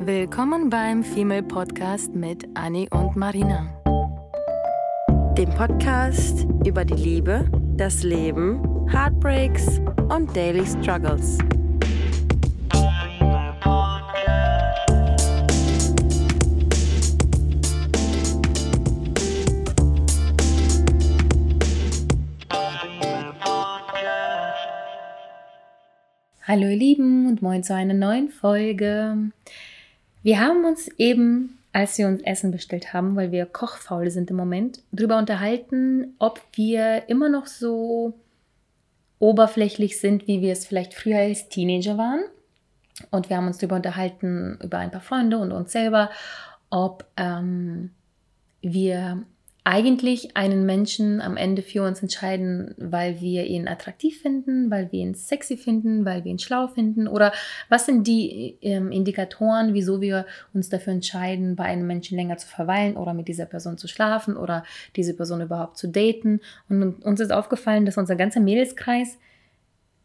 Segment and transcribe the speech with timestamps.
[0.00, 3.66] Willkommen beim Female Podcast mit Annie und Marina.
[5.36, 11.38] Dem Podcast über die Liebe, das Leben, Heartbreaks und Daily Struggles.
[26.48, 29.32] Hallo ihr Lieben und moin zu einer neuen Folge.
[30.22, 34.36] Wir haben uns eben, als wir uns Essen bestellt haben, weil wir kochfaul sind im
[34.36, 38.14] Moment, darüber unterhalten, ob wir immer noch so
[39.18, 42.22] oberflächlich sind, wie wir es vielleicht früher als Teenager waren.
[43.10, 46.10] Und wir haben uns darüber unterhalten, über ein paar Freunde und uns selber,
[46.70, 47.90] ob ähm,
[48.60, 49.22] wir
[49.68, 55.00] eigentlich einen Menschen am Ende für uns entscheiden, weil wir ihn attraktiv finden, weil wir
[55.00, 57.06] ihn sexy finden, weil wir ihn schlau finden?
[57.06, 57.32] Oder
[57.68, 60.24] was sind die ähm, Indikatoren, wieso wir
[60.54, 64.38] uns dafür entscheiden, bei einem Menschen länger zu verweilen oder mit dieser Person zu schlafen
[64.38, 64.64] oder
[64.96, 66.40] diese Person überhaupt zu daten?
[66.70, 69.18] Und uns ist aufgefallen, dass unser ganzer Mädelskreis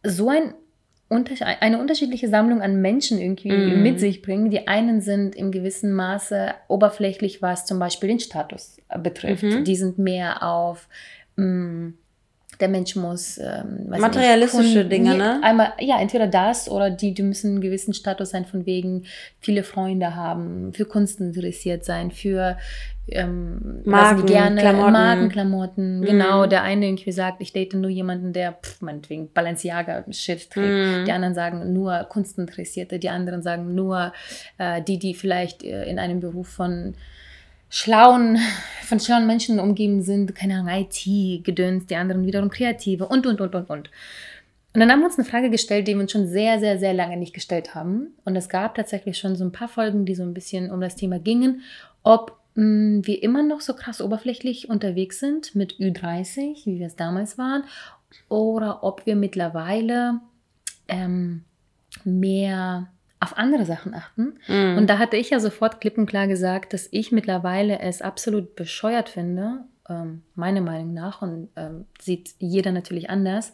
[0.05, 0.55] so ein
[1.41, 3.81] eine unterschiedliche Sammlung an Menschen irgendwie mm.
[3.81, 4.49] mit sich bringen.
[4.49, 9.43] Die einen sind im gewissen Maße oberflächlich, was zum Beispiel den Status betrifft.
[9.43, 9.63] Mhm.
[9.63, 10.87] Die sind mehr auf
[11.35, 11.93] mh, mm,
[12.63, 15.41] der Mensch muss ähm, materialistische nicht, Dinge, ne?
[15.43, 19.03] Einmal, ja, entweder das oder die, die müssen einen gewissen Status sein, von wegen
[19.41, 22.57] viele Freunde haben, für Kunst interessiert sein, für
[23.09, 24.93] ähm, Marken, gerne Klamotten.
[24.93, 25.99] Markenklamotten.
[25.99, 26.05] Mhm.
[26.05, 31.01] Genau, der eine irgendwie sagt, ich date nur jemanden, der pff, meinetwegen Balenciaga-Shit trägt.
[31.01, 31.03] Mhm.
[31.05, 34.13] Die anderen sagen nur Kunstinteressierte, die anderen sagen nur
[34.57, 36.95] äh, die, die vielleicht äh, in einem Beruf von
[37.73, 38.37] schlauen,
[38.83, 43.41] von schlauen Menschen umgeben sind, keine Ahnung, IT, Gedöns, die anderen wiederum Kreative und, und,
[43.41, 43.89] und, und, und.
[44.75, 46.93] Und dann haben wir uns eine Frage gestellt, die wir uns schon sehr, sehr, sehr
[46.93, 48.07] lange nicht gestellt haben.
[48.25, 50.95] Und es gab tatsächlich schon so ein paar Folgen, die so ein bisschen um das
[50.95, 51.61] Thema gingen,
[52.01, 56.87] ob mh, mm, wir immer noch so krass oberflächlich unterwegs sind mit Ü30, wie wir
[56.87, 57.63] es damals waren,
[58.29, 60.19] oder ob wir mittlerweile
[60.87, 61.43] ähm,
[62.03, 62.87] mehr
[63.23, 64.33] auf andere Sachen achten.
[64.47, 64.77] Mm.
[64.77, 69.63] Und da hatte ich ja sofort klippenklar gesagt, dass ich mittlerweile es absolut bescheuert finde,
[69.89, 73.53] ähm, meiner Meinung nach, und ähm, sieht jeder natürlich anders,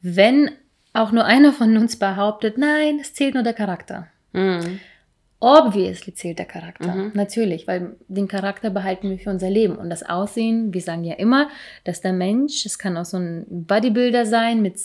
[0.00, 0.50] wenn
[0.92, 4.06] auch nur einer von uns behauptet, nein, es zählt nur der Charakter.
[4.32, 4.78] Mm.
[5.40, 7.12] Obviously zählt der Charakter, mhm.
[7.12, 9.76] natürlich, weil den Charakter behalten wir für unser Leben.
[9.76, 11.50] Und das Aussehen, wir sagen ja immer,
[11.84, 14.76] dass der Mensch, es kann auch so ein Bodybuilder sein mit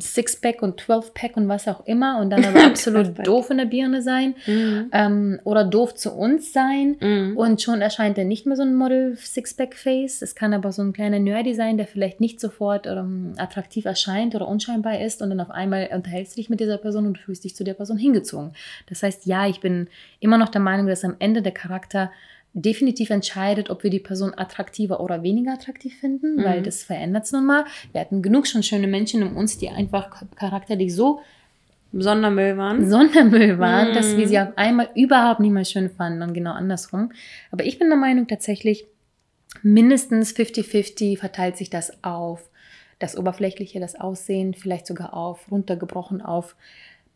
[0.00, 4.02] Sixpack und Twelvepack und was auch immer und dann aber absolut doof in der Birne
[4.02, 4.88] sein mhm.
[4.92, 7.36] ähm, oder doof zu uns sein mhm.
[7.36, 10.22] und schon erscheint er nicht mehr so ein Model Sixpack-Face.
[10.22, 14.34] Es kann aber so ein kleiner Nerdy sein, der vielleicht nicht sofort ähm, attraktiv erscheint
[14.34, 17.44] oder unscheinbar ist und dann auf einmal unterhältst du dich mit dieser Person und fühlst
[17.44, 18.52] dich zu der Person hingezogen.
[18.88, 19.88] Das heißt, ja, ich bin
[20.20, 22.10] immer noch der Meinung, dass am Ende der Charakter
[22.54, 26.44] definitiv entscheidet, ob wir die Person attraktiver oder weniger attraktiv finden, mhm.
[26.44, 27.64] weil das verändert es nun mal.
[27.92, 31.20] Wir hatten genug schon schöne Menschen um uns, die einfach charakterlich so
[31.92, 32.88] Sondermüll waren.
[32.88, 33.94] Sondermüll waren, mhm.
[33.94, 37.12] dass wir sie auf einmal überhaupt nicht mehr schön fanden und genau andersrum.
[37.50, 38.86] Aber ich bin der Meinung tatsächlich,
[39.62, 42.48] mindestens 50-50 verteilt sich das auf
[42.98, 46.54] das Oberflächliche, das Aussehen, vielleicht sogar auf, runtergebrochen auf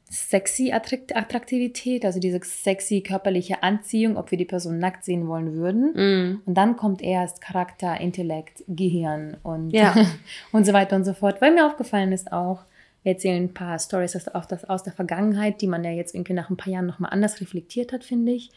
[0.08, 5.92] sexy Attraktivität, also diese sexy körperliche Anziehung, ob wir die Person nackt sehen wollen würden.
[5.94, 6.42] Mm.
[6.46, 9.94] Und dann kommt erst Charakter, Intellekt, Gehirn und, ja.
[10.52, 11.40] und so weiter und so fort.
[11.40, 12.64] Weil mir aufgefallen ist auch,
[13.02, 16.50] wir erzählen ein paar Stories aus, aus der Vergangenheit, die man ja jetzt irgendwie nach
[16.50, 18.50] ein paar Jahren nochmal anders reflektiert hat, finde ich.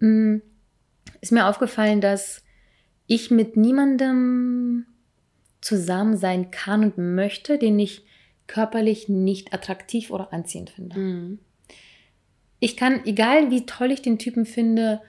[0.00, 0.36] Mm,
[1.22, 2.42] ist mir aufgefallen, dass
[3.06, 4.86] ich mit niemandem
[5.60, 8.04] zusammen sein kann und möchte, den ich
[8.50, 10.98] körperlich nicht attraktiv oder anziehend finde.
[10.98, 11.38] Mhm.
[12.58, 15.00] Ich kann, egal wie toll ich den Typen finde,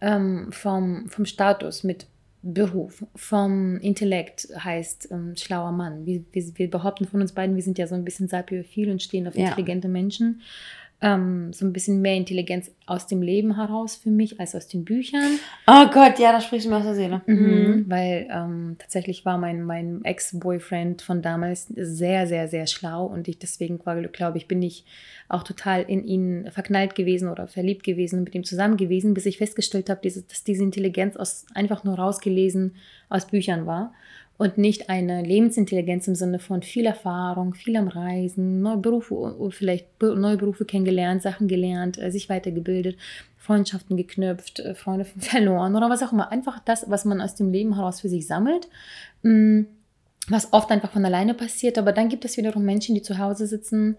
[0.00, 2.06] ähm, vom, vom Status mit
[2.42, 6.06] Beruf, vom Intellekt heißt ähm, schlauer Mann.
[6.06, 9.02] Wir, wir, wir, behaupten von uns beiden, wir sind ja so ein bisschen sapiophil und
[9.02, 9.48] stehen auf ja.
[9.48, 10.40] intelligente Menschen
[11.02, 14.84] ähm, so ein bisschen mehr Intelligenz aus dem Leben heraus für mich als aus den
[14.84, 15.38] Büchern.
[15.66, 17.20] Oh Gott, ja, da sprichst du mir aus der Seele.
[17.26, 17.84] Mhm, mhm.
[17.88, 23.38] Weil ähm, tatsächlich war mein, mein Ex-Boyfriend von damals sehr, sehr, sehr schlau und ich
[23.38, 24.86] deswegen glaube ich, bin ich
[25.28, 29.26] auch total in ihn verknallt gewesen oder verliebt gewesen und mit ihm zusammen gewesen, bis
[29.26, 32.76] ich festgestellt habe, dass diese Intelligenz aus, einfach nur rausgelesen
[33.08, 33.92] aus Büchern war
[34.38, 39.86] und nicht eine Lebensintelligenz im Sinne von viel Erfahrung, viel am Reisen, neue Berufe, vielleicht
[40.00, 42.96] neue Berufe kennengelernt, Sachen gelernt, äh, sich weitergebildet,
[43.38, 46.30] Freundschaften geknüpft, äh, Freunde verloren oder was auch immer.
[46.30, 48.68] Einfach das, was man aus dem Leben heraus für sich sammelt,
[49.22, 49.62] mm,
[50.28, 51.78] was oft einfach von alleine passiert.
[51.78, 53.96] Aber dann gibt es wiederum Menschen, die zu Hause sitzen,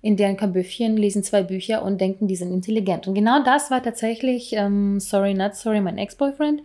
[0.00, 3.08] in deren Kabüffchen, lesen zwei Bücher und denken, die sind intelligent.
[3.08, 6.62] Und genau das war tatsächlich, ähm, sorry, not sorry, mein Ex-Boyfriend,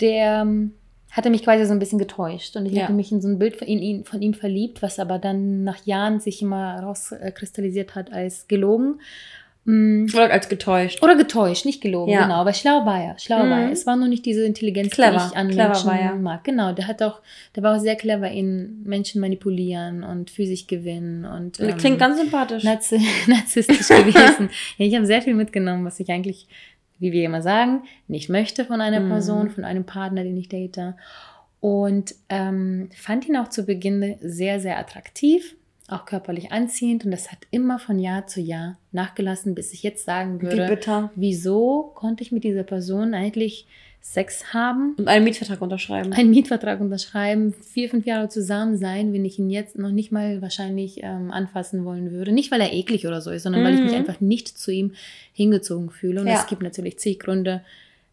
[0.00, 0.72] der ähm,
[1.14, 2.82] hatte mich quasi so ein bisschen getäuscht und ich ja.
[2.82, 5.86] hatte mich in so ein Bild von ihm, von ihm verliebt, was aber dann nach
[5.86, 9.00] Jahren sich immer rauskristallisiert hat als gelogen.
[9.64, 10.06] Mm.
[10.12, 11.02] Oder als getäuscht.
[11.02, 12.24] Oder getäuscht, nicht gelogen, ja.
[12.24, 12.34] genau.
[12.34, 13.18] Aber schlau war er.
[13.18, 13.50] Schlau mhm.
[13.50, 13.70] war er.
[13.70, 15.12] Es war nur nicht diese Intelligenz, clever.
[15.12, 16.14] die ich an clever Menschen war er.
[16.16, 16.44] mag.
[16.44, 17.20] Genau, der hat auch,
[17.56, 21.24] der war auch sehr clever in Menschen manipulieren und für sich gewinnen.
[21.24, 22.62] Und, ähm, klingt ganz sympathisch.
[22.64, 24.50] Narzi narzisstisch gewesen.
[24.76, 26.46] ja, ich habe sehr viel mitgenommen, was ich eigentlich,
[26.98, 29.08] wie wir immer sagen, nicht möchte von einer mhm.
[29.08, 30.94] Person, von einem Partner, den ich date.
[31.60, 35.56] Und ähm, fand ihn auch zu Beginn sehr, sehr attraktiv
[35.88, 40.04] auch körperlich anziehend und das hat immer von Jahr zu Jahr nachgelassen, bis ich jetzt
[40.04, 41.10] sagen würde, Wie bitter.
[41.14, 43.66] wieso konnte ich mit dieser Person eigentlich
[44.06, 46.12] Sex haben und einen Mietvertrag unterschreiben.
[46.12, 50.42] Einen Mietvertrag unterschreiben, vier, fünf Jahre zusammen sein, wenn ich ihn jetzt noch nicht mal
[50.42, 52.30] wahrscheinlich ähm, anfassen wollen würde.
[52.30, 53.66] Nicht, weil er eklig oder so ist, sondern mhm.
[53.66, 53.98] weil ich mich mhm.
[53.98, 54.92] einfach nicht zu ihm
[55.32, 56.20] hingezogen fühle.
[56.20, 56.34] Und ja.
[56.34, 57.64] es gibt natürlich zig Gründe,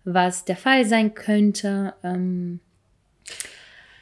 [0.06, 1.94] was der Fall sein könnte.
[2.04, 2.62] Ähm,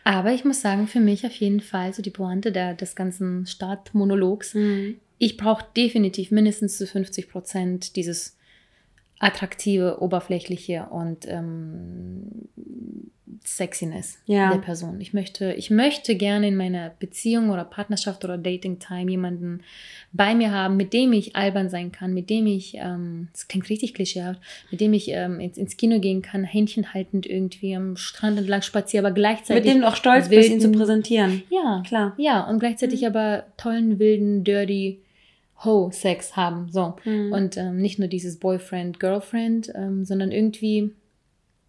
[0.03, 3.47] aber ich muss sagen, für mich auf jeden Fall so die Pointe der, des ganzen
[3.47, 4.53] Startmonologs.
[4.53, 4.97] Mhm.
[5.17, 8.37] Ich brauche definitiv mindestens zu 50 Prozent dieses
[9.19, 12.49] attraktive, oberflächliche und ähm,
[13.45, 14.51] Sexiness ja.
[14.51, 14.99] der Person.
[15.01, 19.61] Ich möchte, ich möchte gerne in meiner Beziehung oder Partnerschaft oder Dating-Time jemanden
[20.11, 23.69] bei mir haben, mit dem ich albern sein kann, mit dem ich, ähm, das klingt
[23.69, 27.95] richtig klischeehaft, mit dem ich ähm, ins, ins Kino gehen kann, Händchen haltend irgendwie am
[27.95, 29.65] Strand entlang spazieren, aber gleichzeitig.
[29.65, 31.43] Mit dem du auch stolz wilden, bist, ihn zu präsentieren.
[31.49, 32.13] Ja, klar.
[32.17, 33.07] Ja, und gleichzeitig mhm.
[33.07, 35.01] aber tollen, wilden, dirty,
[35.63, 36.69] Ho-Sex haben.
[36.71, 36.95] So.
[37.03, 37.31] Mhm.
[37.31, 40.93] Und ähm, nicht nur dieses Boyfriend, Girlfriend, ähm, sondern irgendwie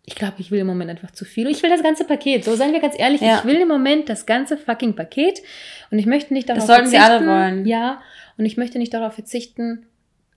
[0.07, 1.49] ich glaube, ich will im Moment einfach zu viel.
[1.49, 2.45] Ich will das ganze Paket.
[2.45, 3.21] So seien wir ganz ehrlich.
[3.21, 3.39] Ja.
[3.39, 5.41] Ich will im Moment das ganze fucking Paket.
[5.91, 6.91] Und ich möchte nicht darauf verzichten.
[6.91, 7.67] Das sollten wir alle wollen.
[7.67, 8.01] Ja.
[8.37, 9.87] Und ich möchte nicht darauf verzichten,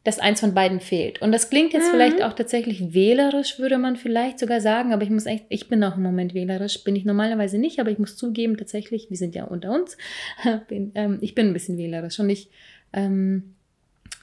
[0.03, 1.21] dass eins von beiden fehlt.
[1.21, 1.91] Und das klingt jetzt mhm.
[1.91, 4.93] vielleicht auch tatsächlich wählerisch, würde man vielleicht sogar sagen.
[4.93, 6.83] Aber ich muss echt, ich bin auch im Moment wählerisch.
[6.83, 9.97] Bin ich normalerweise nicht, aber ich muss zugeben, tatsächlich, wir sind ja unter uns.
[10.67, 12.19] bin, ähm, ich bin ein bisschen wählerisch.
[12.19, 12.49] Und ich,
[12.93, 13.55] ähm,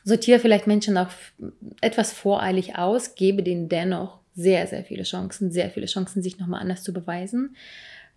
[0.05, 1.11] sortiere vielleicht Menschen auch
[1.81, 6.61] etwas voreilig aus, gebe denen dennoch sehr, sehr viele Chancen, sehr viele Chancen, sich nochmal
[6.61, 7.57] anders zu beweisen.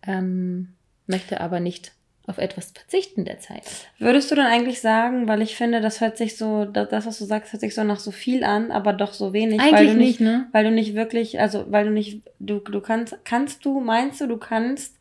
[0.06, 0.70] Ähm,
[1.08, 1.92] möchte aber nicht
[2.26, 3.64] auf etwas verzichten derzeit.
[4.00, 7.26] Würdest du dann eigentlich sagen, weil ich finde, das hört sich so, das, was du
[7.26, 9.60] sagst, hört sich so nach so viel an, aber doch so wenig.
[9.60, 10.48] Eigentlich weil du nicht, ne?
[10.54, 14.28] Weil du nicht wirklich, also weil du nicht, du, du kannst, kannst du, meinst du,
[14.28, 14.96] du kannst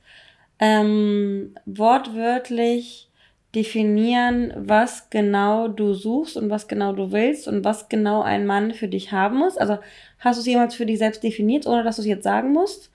[0.58, 3.08] ähm, wortwörtlich
[3.54, 8.72] definieren, was genau du suchst und was genau du willst und was genau ein Mann
[8.72, 9.58] für dich haben muss?
[9.58, 9.78] Also
[10.18, 12.90] hast du es jemals für dich selbst definiert, ohne dass du es jetzt sagen musst?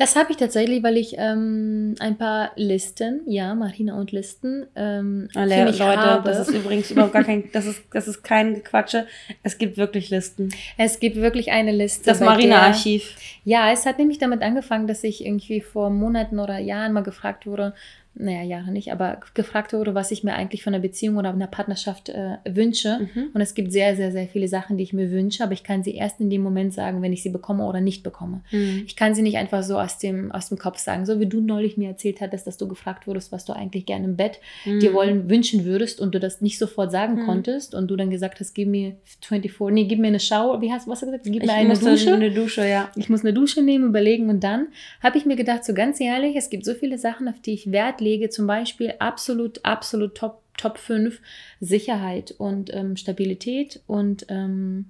[0.00, 5.28] Das habe ich tatsächlich, weil ich ähm, ein paar Listen, ja, Marina und Listen, ähm,
[5.34, 6.26] Alle, für mich Leute, habe.
[6.26, 9.06] das ist übrigens überhaupt gar kein, das ist, das ist kein Gequatsche.
[9.42, 10.48] Es gibt wirklich Listen.
[10.78, 12.06] Es gibt wirklich eine Liste.
[12.06, 13.14] Das Marina-Archiv.
[13.44, 17.46] Ja, es hat nämlich damit angefangen, dass ich irgendwie vor Monaten oder Jahren mal gefragt
[17.46, 17.74] wurde,
[18.14, 21.46] naja, Jahre nicht, aber gefragt wurde, was ich mir eigentlich von einer Beziehung oder einer
[21.46, 23.08] Partnerschaft äh, wünsche.
[23.14, 23.28] Mhm.
[23.32, 25.84] Und es gibt sehr, sehr, sehr viele Sachen, die ich mir wünsche, aber ich kann
[25.84, 28.42] sie erst in dem Moment sagen, wenn ich sie bekomme oder nicht bekomme.
[28.50, 28.82] Mhm.
[28.84, 31.06] Ich kann sie nicht einfach so aus dem, aus dem Kopf sagen.
[31.06, 34.06] So wie du neulich mir erzählt hattest, dass du gefragt wurdest, was du eigentlich gerne
[34.06, 34.80] im Bett mhm.
[34.80, 37.26] dir wollen, wünschen würdest und du das nicht sofort sagen mhm.
[37.26, 40.72] konntest und du dann gesagt hast, gib mir 24, nee, gib mir eine Schau, wie
[40.72, 41.24] hast, was hast du gesagt?
[41.24, 42.12] Gib mir ich eine Dusche.
[42.12, 42.90] eine Dusche, ja.
[42.96, 44.66] Ich muss eine Dusche nehmen, überlegen und dann
[45.00, 47.70] habe ich mir gedacht, so ganz ehrlich, es gibt so viele Sachen, auf die ich
[47.70, 51.20] Wert lege, zum Beispiel absolut, absolut Top, Top 5
[51.60, 54.86] Sicherheit und ähm, Stabilität und ähm,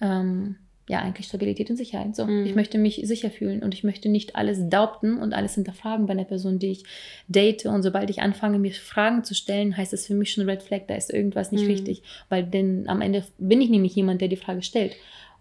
[0.00, 0.56] ähm,
[0.88, 2.14] ja, eigentlich Stabilität und Sicherheit.
[2.14, 2.46] So, mhm.
[2.46, 6.12] ich möchte mich sicher fühlen und ich möchte nicht alles daubten und alles hinterfragen bei
[6.12, 6.84] einer Person, die ich
[7.26, 7.66] date.
[7.66, 10.82] Und sobald ich anfange, mir Fragen zu stellen, heißt es für mich schon Red Flag,
[10.86, 11.70] da ist irgendwas nicht mhm.
[11.70, 12.02] richtig.
[12.28, 14.94] Weil denn am Ende bin ich nämlich jemand, der die Frage stellt.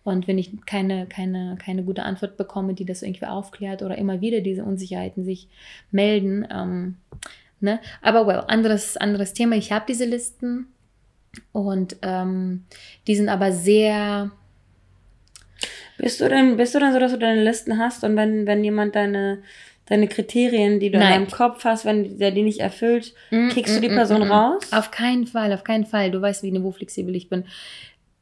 [0.05, 4.21] Und wenn ich keine, keine, keine gute Antwort bekomme, die das irgendwie aufklärt oder immer
[4.21, 5.49] wieder diese Unsicherheiten sich
[5.89, 6.97] melden, ähm,
[7.59, 7.79] ne?
[8.03, 9.55] Aber well, anderes, anderes Thema.
[9.55, 10.67] Ich habe diese Listen
[11.51, 12.65] und ähm,
[13.07, 14.29] die sind aber sehr.
[15.97, 18.63] Bist du denn, bist du denn so, dass du deine Listen hast und wenn, wenn
[18.63, 19.39] jemand deine,
[19.87, 21.07] deine Kriterien, die du Nein.
[21.07, 23.95] in deinem Kopf hast, wenn der die nicht erfüllt, mm, kickst mm, du die mm,
[23.95, 24.71] Person mm, mm, raus?
[24.71, 26.11] Auf keinen Fall, auf keinen Fall.
[26.11, 27.45] Du weißt, wie niveauflexibel ich bin.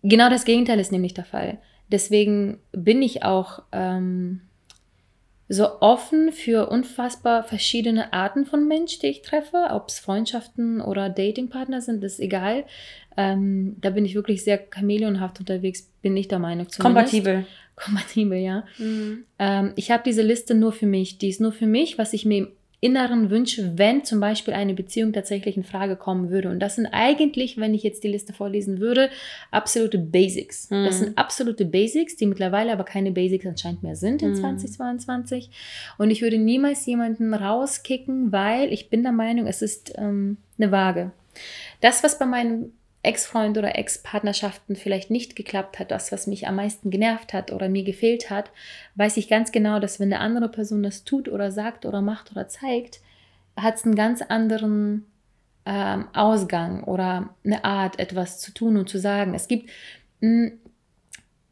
[0.02, 1.58] Genau das Gegenteil ist nämlich der Fall.
[1.92, 4.42] Deswegen bin ich auch ähm,
[5.50, 11.10] so offen für unfassbar verschiedene Arten von Menschen, die ich treffe, ob es Freundschaften oder
[11.10, 12.66] Datingpartner sind, ist egal.
[13.18, 16.70] Ähm, da bin ich wirklich sehr chameleonhaft unterwegs, bin ich der Meinung.
[16.70, 17.12] Zumindest.
[17.12, 17.46] Kompatibel.
[17.76, 18.66] Kompatibel, ja.
[18.78, 19.26] Mhm.
[19.38, 21.18] Ähm, ich habe diese Liste nur für mich.
[21.18, 22.48] Die ist nur für mich, was ich mir
[22.84, 26.50] inneren Wünsche, wenn zum Beispiel eine Beziehung tatsächlich in Frage kommen würde.
[26.50, 29.10] Und das sind eigentlich, wenn ich jetzt die Liste vorlesen würde,
[29.52, 30.70] absolute Basics.
[30.70, 30.86] Mhm.
[30.86, 34.36] Das sind absolute Basics, die mittlerweile aber keine Basics anscheinend mehr sind in mhm.
[34.36, 35.50] 2022.
[35.98, 40.72] Und ich würde niemals jemanden rauskicken, weil ich bin der Meinung, es ist ähm, eine
[40.72, 41.12] Waage.
[41.80, 42.74] Das, was bei meinem
[43.04, 47.68] Ex-Freund oder Ex-Partnerschaften vielleicht nicht geklappt hat, das, was mich am meisten genervt hat oder
[47.68, 48.50] mir gefehlt hat,
[48.96, 52.32] weiß ich ganz genau, dass wenn eine andere Person das tut oder sagt oder macht
[52.32, 53.02] oder zeigt,
[53.58, 55.06] hat es einen ganz anderen
[55.66, 59.34] ähm, Ausgang oder eine Art, etwas zu tun und zu sagen.
[59.34, 59.70] Es gibt
[60.22, 60.60] mh, hm,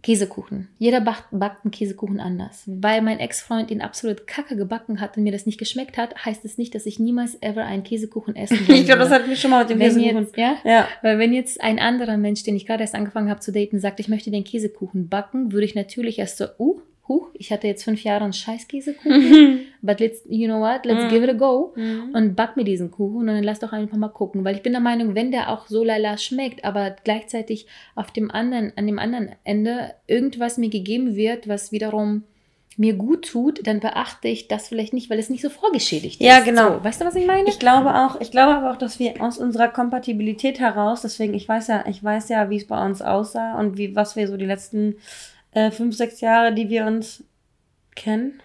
[0.04, 0.68] Käsekuchen.
[0.80, 2.64] Jeder backt, backt einen Käsekuchen anders.
[2.66, 6.44] Weil mein Ex-Freund ihn absolut kacke gebacken hat und mir das nicht geschmeckt hat, heißt
[6.44, 8.80] es nicht, dass ich niemals ever einen Käsekuchen essen würde.
[8.80, 10.24] ich glaube, das hat mich schon mal mit dem wenn Käsekuchen.
[10.24, 10.56] Jetzt, ja?
[10.64, 10.88] ja?
[11.04, 14.00] Weil wenn jetzt ein anderer Mensch, den ich gerade erst angefangen habe zu daten, sagt,
[14.00, 17.84] ich möchte den Käsekuchen backen, würde ich natürlich erst so, uh, huch, ich hatte jetzt
[17.84, 21.10] fünf Jahre einen Scheißkäsekuchen, but let's, you know what, let's mm.
[21.10, 22.16] give it a go mm.
[22.16, 24.74] und back mir diesen Kuchen und dann lass doch einfach mal gucken, weil ich bin
[24.74, 29.00] der Meinung, wenn der auch so lala schmeckt, aber gleichzeitig auf dem anderen, an dem
[29.00, 32.24] anderen Ende irgendwas mir gegeben wird, was wiederum
[32.78, 36.26] mir gut tut, dann beachte ich das vielleicht nicht, weil es nicht so vorgeschädigt ist.
[36.26, 36.76] Ja, genau.
[36.76, 37.50] So, weißt du, was ich meine?
[37.50, 41.48] Ich glaube auch, ich glaube aber auch, dass wir aus unserer Kompatibilität heraus, deswegen, ich
[41.48, 44.38] weiß ja, ich weiß ja, wie es bei uns aussah und wie, was wir so
[44.38, 44.96] die letzten
[45.52, 47.24] äh, fünf, sechs Jahre, die wir uns
[47.96, 48.42] kennen.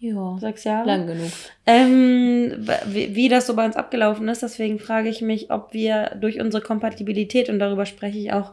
[0.00, 0.36] Ja.
[0.40, 0.86] Sechs Jahre.
[0.86, 1.30] Lang genug.
[1.66, 6.16] Ähm, wie, wie das so bei uns abgelaufen ist, deswegen frage ich mich, ob wir
[6.20, 8.52] durch unsere Kompatibilität, und darüber spreche ich auch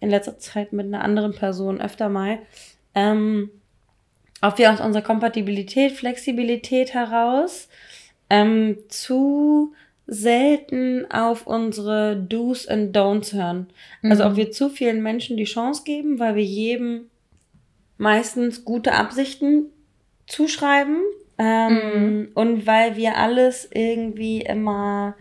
[0.00, 2.38] in letzter Zeit mit einer anderen Person öfter mal,
[2.94, 3.50] ähm,
[4.42, 7.68] ob wir aus unserer Kompatibilität, Flexibilität heraus
[8.28, 9.74] ähm, zu
[10.06, 13.68] selten auf unsere Do's and Don'ts hören.
[14.02, 14.10] Mhm.
[14.10, 17.10] Also ob wir zu vielen Menschen die Chance geben, weil wir jedem
[18.00, 19.66] meistens gute Absichten
[20.26, 21.02] zuschreiben
[21.38, 22.28] ähm, mhm.
[22.34, 25.16] und weil wir alles irgendwie immer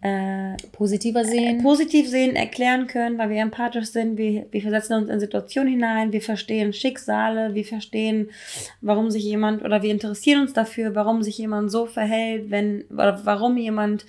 [0.00, 1.60] äh, positiver sehen.
[1.60, 5.74] Äh, positiv sehen, erklären können, weil wir empathisch sind, wir, wir versetzen uns in Situationen
[5.74, 8.30] hinein, wir verstehen Schicksale, wir verstehen,
[8.80, 13.20] warum sich jemand oder wir interessieren uns dafür, warum sich jemand so verhält, wenn oder
[13.24, 14.06] warum jemand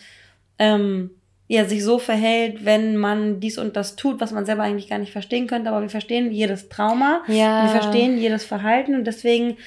[0.60, 1.12] ähm,
[1.48, 5.00] ja, sich so verhält, wenn man dies und das tut, was man selber eigentlich gar
[5.00, 7.64] nicht verstehen könnte, aber wir verstehen jedes Trauma, ja.
[7.64, 8.96] wir verstehen jedes Verhalten.
[8.96, 9.58] Und deswegen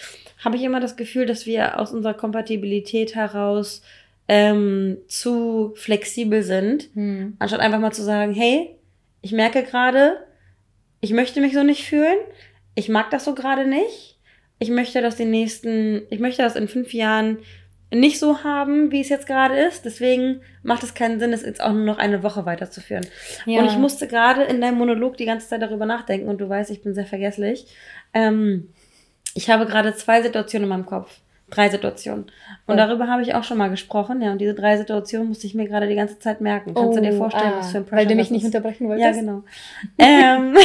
[0.45, 3.83] habe ich immer das Gefühl, dass wir aus unserer Kompatibilität heraus
[4.29, 7.37] ähm, zu flexibel sind, hm.
[7.39, 8.71] anstatt einfach mal zu sagen, hey,
[9.23, 10.17] ich merke gerade,
[11.01, 12.19] ich möchte mich so nicht fühlen,
[12.75, 14.19] ich mag das so gerade nicht,
[14.59, 17.39] ich möchte das die nächsten, ich möchte das in fünf Jahren
[17.91, 19.85] nicht so haben, wie es jetzt gerade ist.
[19.85, 23.07] Deswegen macht es keinen Sinn, es jetzt auch nur noch eine Woche weiterzuführen.
[23.45, 23.61] Ja.
[23.61, 26.71] Und ich musste gerade in deinem Monolog die ganze Zeit darüber nachdenken und du weißt,
[26.71, 27.67] ich bin sehr vergesslich.
[28.13, 28.71] Ähm,
[29.35, 31.21] ich habe gerade zwei Situationen in meinem Kopf.
[31.49, 32.25] Drei Situationen.
[32.67, 32.77] Und oh.
[32.77, 34.33] darüber habe ich auch schon mal gesprochen, ja.
[34.33, 36.75] Und diese drei Situationen musste ich mir gerade die ganze Zeit merken.
[36.75, 38.45] Kannst oh, du dir oh, vorstellen, ah, was für ein Pressure Weil du mich nicht
[38.45, 39.07] unterbrechen wolltest?
[39.07, 39.45] Ja, genau.
[39.97, 40.57] ähm,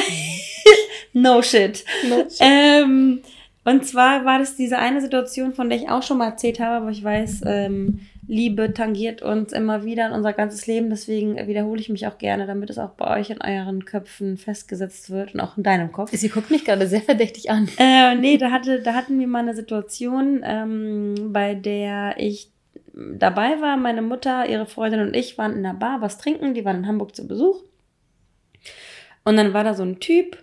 [1.13, 1.85] no shit.
[2.09, 2.39] No shit.
[2.39, 3.21] Ähm,
[3.63, 6.77] und zwar war das diese eine Situation, von der ich auch schon mal erzählt habe,
[6.77, 10.89] aber ich weiß, ähm, Liebe tangiert uns immer wieder in unser ganzes Leben.
[10.89, 15.09] Deswegen wiederhole ich mich auch gerne, damit es auch bei euch in euren Köpfen festgesetzt
[15.09, 16.11] wird und auch in deinem Kopf.
[16.13, 17.67] Sie guckt mich gerade sehr verdächtig an.
[17.77, 22.51] Äh, nee, da, hatte, da hatten wir mal eine Situation, ähm, bei der ich
[22.93, 23.77] dabei war.
[23.77, 26.53] Meine Mutter, ihre Freundin und ich waren in der Bar was trinken.
[26.53, 27.63] Die waren in Hamburg zu Besuch.
[29.23, 30.41] Und dann war da so ein Typ,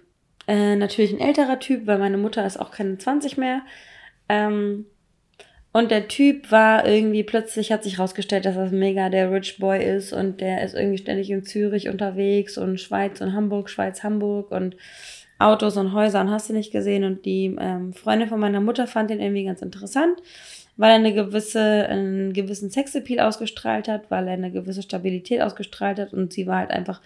[0.48, 3.60] äh, natürlich ein älterer Typ, weil meine Mutter ist auch keine 20 mehr.
[4.28, 4.86] Ähm,
[5.72, 9.84] und der Typ war irgendwie, plötzlich hat sich rausgestellt, dass das mega der Rich Boy
[9.84, 14.50] ist und der ist irgendwie ständig in Zürich unterwegs und Schweiz und Hamburg, Schweiz, Hamburg
[14.50, 14.76] und
[15.38, 17.04] Autos und Häuser und hast du nicht gesehen.
[17.04, 20.20] Und die ähm, Freundin von meiner Mutter fand den irgendwie ganz interessant,
[20.78, 25.98] weil er eine gewisse, einen gewissen Sexappeal ausgestrahlt hat, weil er eine gewisse Stabilität ausgestrahlt
[25.98, 27.02] hat und sie war halt einfach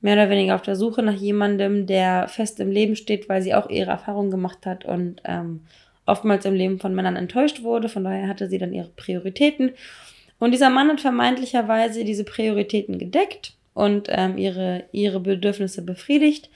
[0.00, 3.54] mehr oder weniger auf der Suche nach jemandem, der fest im Leben steht, weil sie
[3.54, 5.60] auch ihre Erfahrungen gemacht hat und ähm,
[6.06, 7.88] oftmals im Leben von Männern enttäuscht wurde.
[7.88, 9.72] Von daher hatte sie dann ihre Prioritäten.
[10.38, 16.48] Und dieser Mann hat vermeintlicherweise diese Prioritäten gedeckt und ähm, ihre, ihre Bedürfnisse befriedigt.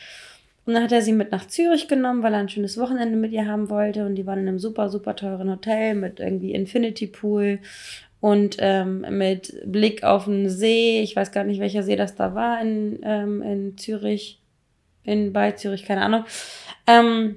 [0.65, 3.33] Und dann hat er sie mit nach Zürich genommen, weil er ein schönes Wochenende mit
[3.33, 4.07] ihr haben wollte.
[4.07, 7.59] Und die waren in einem super, super teuren Hotel mit irgendwie Infinity Pool
[8.23, 11.01] und ähm, mit Blick auf den See.
[11.03, 14.41] Ich weiß gar nicht, welcher See das da war in, ähm, in Zürich,
[15.03, 16.25] in bei Zürich, keine Ahnung.
[16.87, 17.37] Ähm,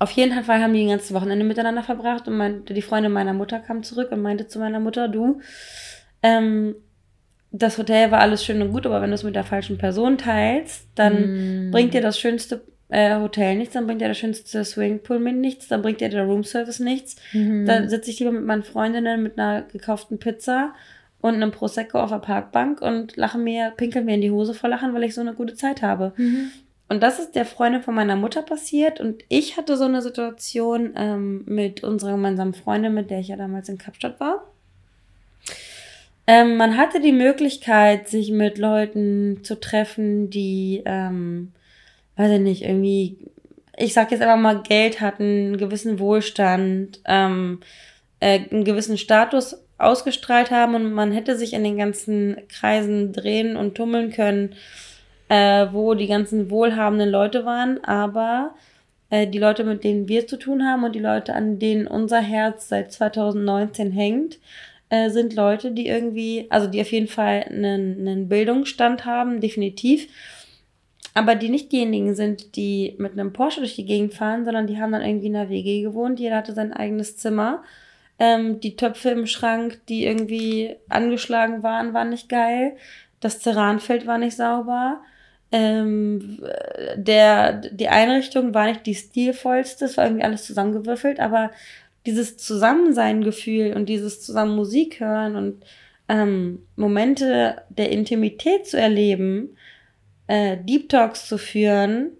[0.00, 3.32] auf jeden Fall haben die ein ganzes Wochenende miteinander verbracht und mein, die Freundin meiner
[3.32, 5.40] Mutter kam zurück und meinte zu meiner Mutter, du,
[6.24, 6.74] ähm,
[7.52, 10.18] das Hotel war alles schön und gut, aber wenn du es mit der falschen Person
[10.18, 11.70] teilst, dann mm.
[11.70, 15.66] bringt dir das schönste äh, Hotel nichts, dann bringt dir der schönste Swingpool mit nichts,
[15.66, 17.16] dann bringt dir der Roomservice nichts.
[17.32, 17.64] Mhm.
[17.64, 20.74] Da sitze ich lieber mit meinen Freundinnen mit einer gekauften Pizza
[21.22, 24.68] und einem Prosecco auf der Parkbank und lache mir, pinkel mir in die Hose vor
[24.68, 26.12] Lachen, weil ich so eine gute Zeit habe.
[26.18, 26.50] Mhm.
[26.90, 29.00] Und das ist der Freundin von meiner Mutter passiert.
[29.00, 33.36] Und ich hatte so eine Situation ähm, mit unserer gemeinsamen Freundin, mit der ich ja
[33.36, 34.44] damals in Kapstadt war.
[36.26, 41.52] Ähm, man hatte die Möglichkeit, sich mit Leuten zu treffen, die, ähm,
[42.16, 43.18] weiß ich nicht, irgendwie,
[43.76, 47.60] ich sag jetzt einfach mal, Geld hatten, einen gewissen Wohlstand, ähm,
[48.20, 53.56] äh, einen gewissen Status ausgestrahlt haben und man hätte sich in den ganzen Kreisen drehen
[53.56, 54.54] und tummeln können,
[55.28, 58.54] äh, wo die ganzen wohlhabenden Leute waren, aber
[59.10, 62.20] äh, die Leute, mit denen wir zu tun haben und die Leute, an denen unser
[62.20, 64.38] Herz seit 2019 hängt,
[64.88, 70.08] äh, sind Leute, die irgendwie, also die auf jeden Fall einen, einen Bildungsstand haben, definitiv,
[71.14, 74.80] aber die nicht diejenigen sind, die mit einem Porsche durch die Gegend fahren, sondern die
[74.80, 77.62] haben dann irgendwie in der WG gewohnt, jeder hatte sein eigenes Zimmer
[78.22, 82.76] ähm, die Töpfe im Schrank, die irgendwie angeschlagen waren, waren nicht geil.
[83.18, 85.00] Das Ceranfeld war nicht sauber.
[85.50, 86.40] Ähm,
[86.94, 91.50] der, die Einrichtung war nicht die stilvollste, es war irgendwie alles zusammengewürfelt, aber
[92.06, 95.64] dieses Zusammensein-Gefühl und dieses zusammen Musik hören und
[96.08, 99.56] ähm, Momente der Intimität zu erleben,
[100.26, 102.12] äh, Deep Talks zu führen,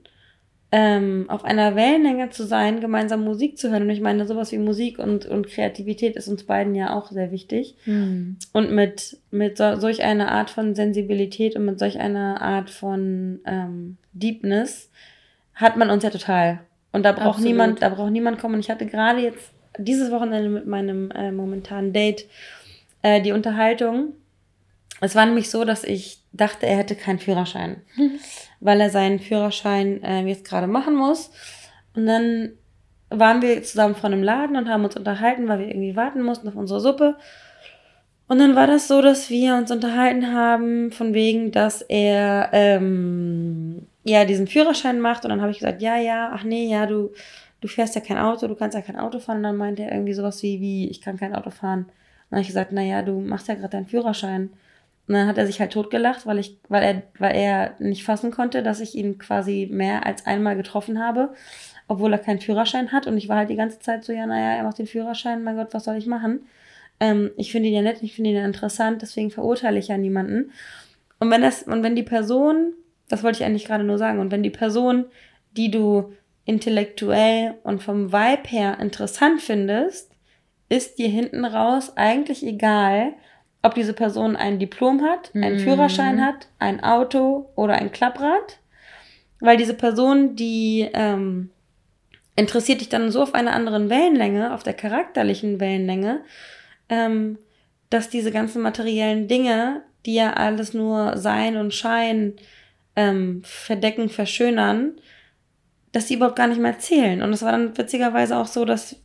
[0.75, 3.83] ähm, auf einer Wellenlänge zu sein, gemeinsam Musik zu hören.
[3.83, 7.31] Und ich meine, sowas wie Musik und, und Kreativität ist uns beiden ja auch sehr
[7.31, 7.77] wichtig.
[7.85, 8.39] Mhm.
[8.55, 13.41] Und mit, mit so, solch einer Art von Sensibilität und mit solch einer Art von
[13.45, 14.91] ähm, Deepness
[15.55, 16.61] hat man uns ja total.
[16.91, 17.49] Und da braucht Absolut.
[17.49, 18.55] niemand, da braucht niemand kommen.
[18.55, 22.27] Und ich hatte gerade jetzt dieses Wochenende mit meinem äh, momentanen Date
[23.03, 24.15] äh, die Unterhaltung.
[25.03, 27.83] Es war nämlich so, dass ich dachte, er hätte keinen Führerschein.
[28.63, 31.31] weil er seinen Führerschein äh, jetzt gerade machen muss.
[31.95, 32.53] Und dann
[33.11, 36.49] waren wir zusammen vor einem Laden und haben uns unterhalten, weil wir irgendwie warten mussten
[36.49, 37.17] auf unsere Suppe.
[38.29, 43.87] Und dann war das so, dass wir uns unterhalten haben, von wegen, dass er ähm,
[44.05, 45.25] ja diesen Führerschein macht.
[45.25, 47.11] Und dann habe ich gesagt, ja, ja, ach nee, ja, du,
[47.61, 49.39] du fährst ja kein Auto, du kannst ja kein Auto fahren.
[49.39, 51.81] Und dann meinte er irgendwie sowas wie, wie, ich kann kein Auto fahren.
[51.81, 51.91] Und
[52.31, 54.51] dann habe ich gesagt, naja, du machst ja gerade deinen Führerschein.
[55.09, 58.31] Und dann hat er sich halt totgelacht, weil ich, weil er, weil er nicht fassen
[58.31, 61.35] konnte, dass ich ihn quasi mehr als einmal getroffen habe,
[61.89, 63.07] obwohl er keinen Führerschein hat.
[63.07, 65.57] Und ich war halt die ganze Zeit so, ja, naja, er macht den Führerschein, mein
[65.57, 66.47] Gott, was soll ich machen?
[67.01, 69.99] Ähm, ich finde ihn ja nett, ich finde ihn ja interessant, deswegen verurteile ich ja
[69.99, 70.53] niemanden.
[71.19, 72.75] Und wenn das, und wenn die Person,
[73.09, 75.07] das wollte ich eigentlich gerade nur sagen, und wenn die Person,
[75.57, 76.13] die du
[76.45, 80.13] intellektuell und vom Vibe her interessant findest,
[80.69, 83.15] ist dir hinten raus eigentlich egal,
[83.63, 85.61] ob diese Person ein Diplom hat, einen mhm.
[85.61, 88.59] Führerschein hat, ein Auto oder ein Klapprad.
[89.41, 91.51] Weil diese Person, die ähm,
[92.37, 96.21] interessiert dich dann so auf einer anderen Wellenlänge, auf der charakterlichen Wellenlänge,
[96.89, 97.39] ähm,
[97.91, 102.35] dass diese ganzen materiellen Dinge, die ja alles nur Sein und Schein
[102.97, 104.93] ähm, verdecken, verschönern,
[105.93, 107.23] dass sie überhaupt gar nicht mehr zählen.
[107.23, 108.97] Und es war dann witzigerweise auch so, dass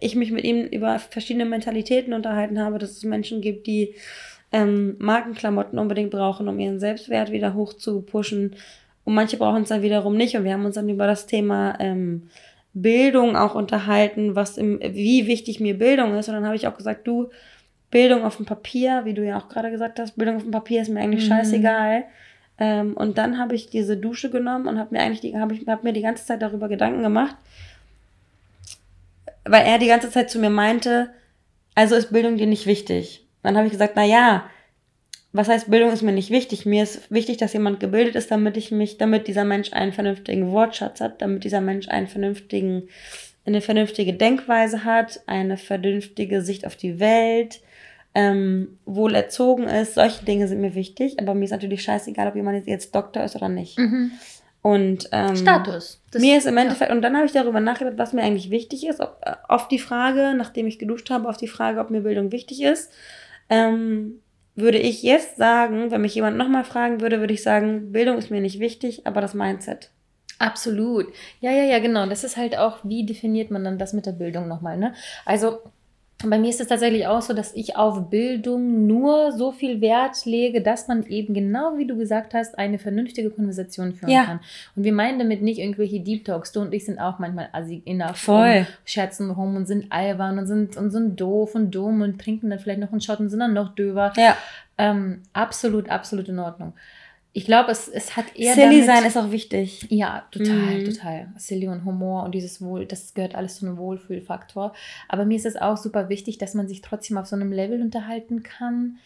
[0.00, 3.94] ich mich mit ihm über verschiedene Mentalitäten unterhalten habe, dass es Menschen gibt, die
[4.52, 8.56] ähm, Markenklamotten unbedingt brauchen, um ihren Selbstwert wieder hoch zu pushen.
[9.04, 10.36] Und manche brauchen es dann wiederum nicht.
[10.36, 12.28] Und wir haben uns dann über das Thema ähm,
[12.74, 16.28] Bildung auch unterhalten, was im, wie wichtig mir Bildung ist.
[16.28, 17.30] Und dann habe ich auch gesagt, du,
[17.90, 20.82] Bildung auf dem Papier, wie du ja auch gerade gesagt hast, Bildung auf dem Papier
[20.82, 21.28] ist mir eigentlich mhm.
[21.28, 22.04] scheißegal.
[22.58, 25.66] Ähm, und dann habe ich diese Dusche genommen und habe mir eigentlich die, habe ich,
[25.66, 27.36] hab mir die ganze Zeit darüber Gedanken gemacht,
[29.46, 31.10] weil er die ganze Zeit zu mir meinte,
[31.74, 33.26] also ist Bildung dir nicht wichtig.
[33.42, 34.50] Dann habe ich gesagt, na ja,
[35.32, 36.64] was heißt Bildung ist mir nicht wichtig?
[36.64, 40.50] Mir ist wichtig, dass jemand gebildet ist, damit ich mich, damit dieser Mensch einen vernünftigen
[40.50, 42.88] Wortschatz hat, damit dieser Mensch einen vernünftigen,
[43.44, 47.60] eine vernünftige Denkweise hat, eine vernünftige Sicht auf die Welt,
[48.14, 49.94] ähm, wohl erzogen ist.
[49.94, 53.36] Solche Dinge sind mir wichtig, aber mir ist natürlich scheißegal, ob jemand jetzt Doktor ist
[53.36, 53.78] oder nicht.
[53.78, 54.12] Mhm.
[54.62, 56.02] Und ähm, Status.
[56.10, 56.96] Das, mir ist im Endeffekt, ja.
[56.96, 59.00] und dann habe ich darüber nachgedacht, was mir eigentlich wichtig ist.
[59.00, 62.32] Ob, äh, auf die Frage, nachdem ich geduscht habe, auf die Frage, ob mir Bildung
[62.32, 62.92] wichtig ist,
[63.48, 64.20] ähm,
[64.56, 68.30] würde ich jetzt sagen, wenn mich jemand nochmal fragen würde, würde ich sagen, Bildung ist
[68.30, 69.90] mir nicht wichtig, aber das Mindset.
[70.38, 71.06] Absolut.
[71.40, 72.06] Ja, ja, ja, genau.
[72.06, 74.94] Das ist halt auch, wie definiert man dann das mit der Bildung nochmal, ne?
[75.24, 75.60] Also,
[76.30, 80.24] bei mir ist es tatsächlich auch so, dass ich auf Bildung nur so viel Wert
[80.24, 84.24] lege, dass man eben genau wie du gesagt hast, eine vernünftige Konversation führen ja.
[84.24, 84.40] kann.
[84.74, 86.52] Und wir meinen damit nicht irgendwelche Deep Talks.
[86.52, 88.58] Du und ich sind auch manchmal assi enough Voll.
[88.58, 92.50] Und scherzen rum und sind albern und sind, und sind doof und dumm und trinken
[92.50, 94.12] dann vielleicht noch einen Shot und sind dann noch döver.
[94.16, 94.36] Ja.
[94.78, 96.74] Ähm, absolut, absolut in Ordnung.
[97.36, 98.54] Ich glaube, es, es hat eher.
[98.54, 99.86] Silly damit, sein ist auch wichtig.
[99.90, 100.84] Ja, total, mhm.
[100.86, 101.28] total.
[101.36, 104.72] Silly und Humor und dieses Wohl, das gehört alles zu einem Wohlfühlfaktor.
[105.06, 107.82] Aber mir ist es auch super wichtig, dass man sich trotzdem auf so einem Level
[107.82, 108.96] unterhalten kann,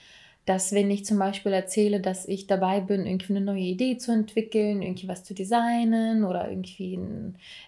[0.44, 4.12] dass wenn ich zum Beispiel erzähle, dass ich dabei bin, irgendwie eine neue Idee zu
[4.12, 7.00] entwickeln, irgendwie was zu designen oder irgendwie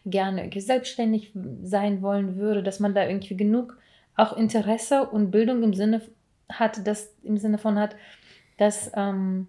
[0.07, 1.33] gerne irgendwie selbstständig
[1.65, 3.77] sein wollen würde, dass man da irgendwie genug
[4.15, 6.03] auch Interesse und Bildung im Sinne
[6.49, 7.97] hat, das im Sinne von hat,
[8.59, 9.49] dass ähm,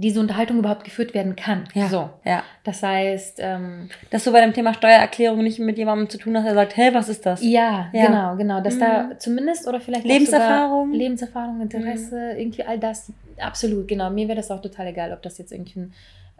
[0.00, 1.64] diese Unterhaltung überhaupt geführt werden kann.
[1.74, 1.88] Ja.
[1.88, 2.10] So.
[2.24, 2.42] Ja.
[2.64, 6.44] Das heißt, ähm, dass du bei dem Thema Steuererklärung nicht mit jemandem zu tun hast,
[6.44, 7.42] der sagt, hey, was ist das?
[7.42, 8.06] Ja, ja.
[8.06, 8.60] genau, genau.
[8.60, 8.80] Dass mhm.
[8.80, 12.40] da zumindest oder vielleicht Lebenserfahrung, Lebenserfahrung, Interesse, mhm.
[12.40, 13.12] irgendwie all das.
[13.38, 14.10] Absolut, genau.
[14.10, 15.92] Mir wäre das auch total egal, ob das jetzt irgendwie ein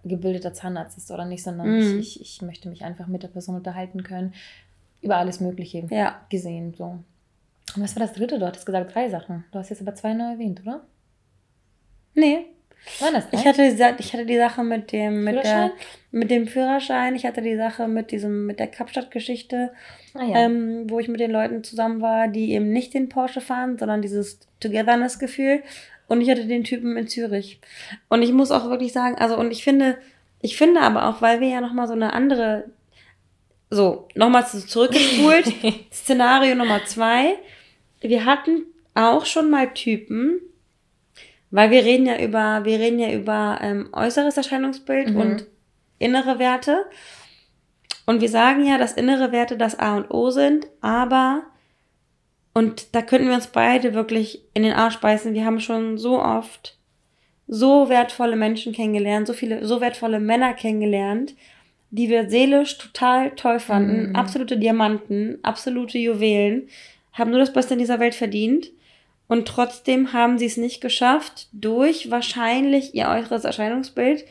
[0.04, 1.98] gebildeter Zahnarzt ist oder nicht, sondern mhm.
[2.00, 4.32] ich, ich, ich möchte mich einfach mit der Person unterhalten können
[5.02, 6.20] über alles Mögliche ja.
[6.28, 6.74] gesehen.
[6.74, 6.84] So.
[7.76, 8.38] Und was war das dritte?
[8.38, 9.44] Du hattest gesagt drei Sachen.
[9.52, 10.82] Du hast jetzt aber zwei neu erwähnt, oder?
[12.14, 12.46] Nee.
[12.98, 13.62] War das ich hatte,
[13.98, 15.72] ich hatte die Sache mit dem, mit, der,
[16.10, 19.72] mit dem Führerschein, ich hatte die Sache mit diesem, mit der Kapstadt-Geschichte,
[20.14, 20.44] ah, ja.
[20.44, 24.02] ähm, wo ich mit den Leuten zusammen war, die eben nicht den Porsche fahren, sondern
[24.02, 25.62] dieses Togetherness-Gefühl.
[26.08, 27.60] Und ich hatte den Typen in Zürich.
[28.08, 29.98] Und ich muss auch wirklich sagen, also, und ich finde,
[30.40, 32.64] ich finde aber auch, weil wir ja nochmal so eine andere,
[33.70, 35.54] so, nochmal zurückgespult,
[35.92, 37.36] Szenario Nummer zwei.
[38.00, 38.64] Wir hatten
[38.94, 40.40] auch schon mal Typen,
[41.50, 45.20] weil wir reden ja über, wir reden ja über ähm, äußeres Erscheinungsbild mhm.
[45.20, 45.46] und
[45.98, 46.86] innere Werte.
[48.06, 51.42] Und wir sagen ja, dass innere Werte das A und O sind, aber,
[52.54, 55.34] und da könnten wir uns beide wirklich in den Arsch beißen.
[55.34, 56.76] Wir haben schon so oft
[57.46, 61.34] so wertvolle Menschen kennengelernt, so viele, so wertvolle Männer kennengelernt,
[61.90, 64.10] die wir seelisch total toll fanden.
[64.10, 64.16] Mhm.
[64.16, 66.68] Absolute Diamanten, absolute Juwelen,
[67.12, 68.70] haben nur das Beste in dieser Welt verdient.
[69.30, 74.24] Und trotzdem haben sie es nicht geschafft, durch wahrscheinlich ihr äußeres Erscheinungsbild,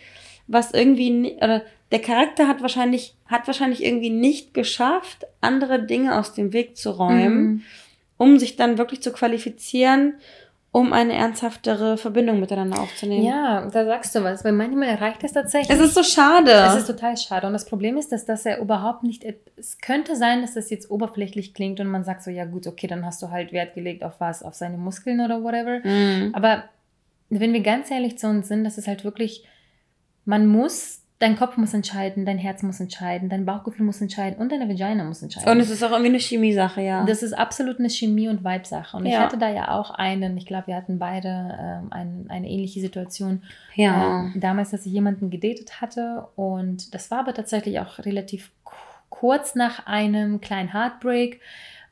[0.48, 1.62] was irgendwie, oder
[1.94, 6.90] der Charakter hat wahrscheinlich, hat wahrscheinlich irgendwie nicht geschafft, andere Dinge aus dem Weg zu
[6.90, 7.62] räumen, mhm.
[8.18, 10.16] um sich dann wirklich zu qualifizieren
[10.72, 13.26] um eine ernsthaftere Verbindung miteinander aufzunehmen.
[13.26, 15.76] Ja, da sagst du was, weil manchmal erreicht es tatsächlich.
[15.76, 16.52] Es ist so schade.
[16.52, 17.48] Es ist total schade.
[17.48, 19.26] Und das Problem ist, dass das ja überhaupt nicht.
[19.58, 22.86] Es könnte sein, dass das jetzt oberflächlich klingt und man sagt so, ja gut, okay,
[22.86, 25.80] dann hast du halt Wert gelegt auf was, auf seine Muskeln oder whatever.
[25.84, 26.36] Mhm.
[26.36, 26.66] Aber
[27.30, 29.46] wenn wir ganz ehrlich zu uns sind, das ist halt wirklich,
[30.26, 34.54] man muss Dein Kopf muss entscheiden, dein Herz muss entscheiden, dein Bauchgefühl muss entscheiden und
[34.54, 35.50] deine Vagina muss entscheiden.
[35.52, 37.06] Und es ist auch irgendwie eine Chemie-Sache, ja.
[37.06, 38.96] Das ist absolut eine Chemie- und Vibe-Sache.
[38.96, 39.12] Und ja.
[39.12, 42.80] ich hatte da ja auch einen, ich glaube, wir hatten beide ähm, ein, eine ähnliche
[42.80, 43.44] Situation.
[43.76, 44.22] Ja.
[44.22, 48.52] Ähm, damals, dass ich jemanden gedatet hatte und das war aber tatsächlich auch relativ
[49.10, 51.42] kurz nach einem kleinen Heartbreak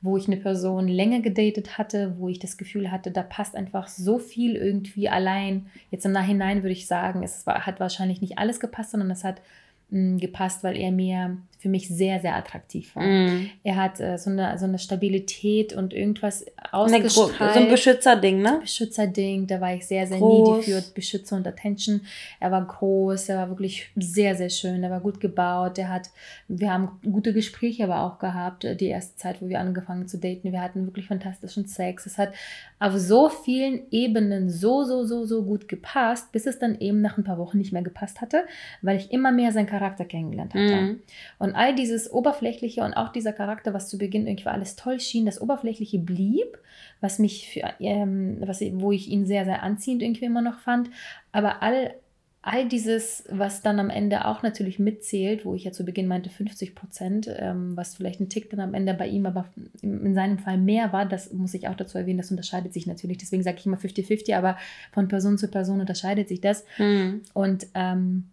[0.01, 3.87] wo ich eine Person länger gedatet hatte, wo ich das Gefühl hatte, da passt einfach
[3.87, 5.67] so viel irgendwie allein.
[5.91, 9.23] Jetzt im Nachhinein würde ich sagen, es war, hat wahrscheinlich nicht alles gepasst, sondern es
[9.23, 9.41] hat
[9.89, 13.03] mh, mm, gepasst, weil er mir für mich sehr, sehr attraktiv war.
[13.03, 13.49] Mm.
[13.63, 17.53] Er hat äh, so, eine, so eine Stabilität und irgendwas ausgestrahlt.
[17.53, 18.59] So ein Beschützerding, ne?
[18.61, 20.67] Beschützerding, da war ich sehr, sehr groß.
[20.67, 22.01] needy für Beschützer und Attention.
[22.39, 26.09] Er war groß, er war wirklich sehr, sehr schön, er war gut gebaut, er hat,
[26.47, 30.19] wir haben gute Gespräche aber auch gehabt, äh, die erste Zeit, wo wir angefangen zu
[30.19, 30.51] daten.
[30.51, 32.05] Wir hatten wirklich fantastischen Sex.
[32.05, 32.33] Es hat
[32.79, 37.17] auf so vielen Ebenen so, so, so, so gut gepasst, bis es dann eben nach
[37.17, 38.43] ein paar Wochen nicht mehr gepasst hatte,
[38.81, 40.81] weil ich immer mehr seinen Charakter kennengelernt hatte.
[40.81, 40.99] Mm.
[41.39, 45.25] Und all dieses Oberflächliche und auch dieser Charakter, was zu Beginn irgendwie alles toll schien,
[45.25, 46.57] das Oberflächliche blieb,
[47.01, 50.89] was mich für, ähm, was, wo ich ihn sehr, sehr anziehend irgendwie immer noch fand.
[51.31, 51.93] Aber all,
[52.41, 56.29] all dieses, was dann am Ende auch natürlich mitzählt, wo ich ja zu Beginn meinte
[56.29, 59.45] 50 Prozent, ähm, was vielleicht ein Tick dann am Ende bei ihm aber
[59.81, 63.17] in seinem Fall mehr war, das muss ich auch dazu erwähnen, das unterscheidet sich natürlich.
[63.17, 64.57] Deswegen sage ich immer 50-50, aber
[64.91, 66.63] von Person zu Person unterscheidet sich das.
[66.77, 67.21] Mhm.
[67.33, 68.29] Und ähm,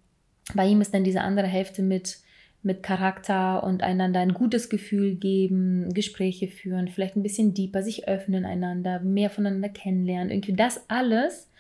[0.55, 2.19] bei ihm ist dann diese andere Hälfte mit
[2.65, 8.09] mit Charakter und einander ein gutes Gefühl geben, Gespräche führen, vielleicht ein bisschen deeper, sich
[8.09, 10.31] öffnen einander, mehr voneinander kennenlernen.
[10.31, 11.51] Irgendwie das alles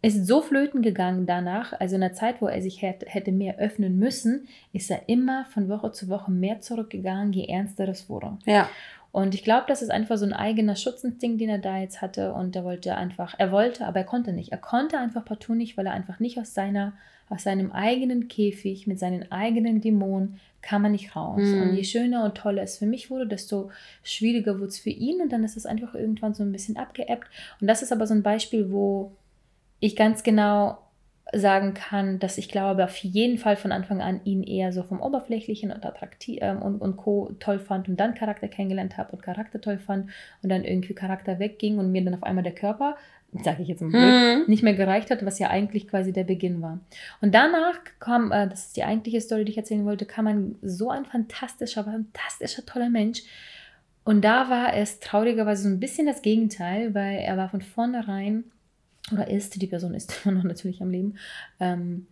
[0.00, 1.72] ist so flöten gegangen danach.
[1.80, 5.68] Also in der Zeit, wo er sich hätte mehr öffnen müssen, ist er immer von
[5.68, 8.36] Woche zu Woche mehr zurückgegangen, je ernster das wurde.
[8.44, 8.68] Ja.
[9.12, 12.34] Und ich glaube, das ist einfach so ein eigener Schutzinstinkt, den er da jetzt hatte.
[12.34, 14.52] Und er wollte einfach, er wollte, aber er konnte nicht.
[14.52, 16.94] Er konnte einfach partout nicht, weil er einfach nicht aus seiner
[17.28, 21.42] aus seinem eigenen Käfig mit seinen eigenen Dämonen kam man nicht raus.
[21.42, 21.62] Mhm.
[21.62, 23.70] Und je schöner und toller es für mich wurde, desto
[24.02, 27.28] schwieriger wurde es für ihn und dann ist es einfach irgendwann so ein bisschen abgeebbt.
[27.60, 29.12] Und das ist aber so ein Beispiel, wo
[29.80, 30.78] ich ganz genau
[31.32, 35.00] sagen kann, dass ich glaube, auf jeden Fall von Anfang an ihn eher so vom
[35.00, 37.32] Oberflächlichen und attraktiv ähm, und, und Co.
[37.40, 40.10] toll fand und dann Charakter kennengelernt habe und Charakter toll fand
[40.42, 42.96] und dann irgendwie Charakter wegging und mir dann auf einmal der Körper
[43.42, 44.44] sage ich jetzt mal, mhm.
[44.46, 46.80] nicht mehr gereicht hat, was ja eigentlich quasi der Beginn war.
[47.20, 50.56] Und danach kam, äh, das ist die eigentliche Story, die ich erzählen wollte, kam ein
[50.62, 53.22] so ein fantastischer, fantastischer, toller Mensch.
[54.04, 58.44] Und da war es traurigerweise so ein bisschen das Gegenteil, weil er war von vornherein,
[59.12, 61.16] oder ist, die Person ist immer noch natürlich am Leben,
[61.58, 62.06] ähm,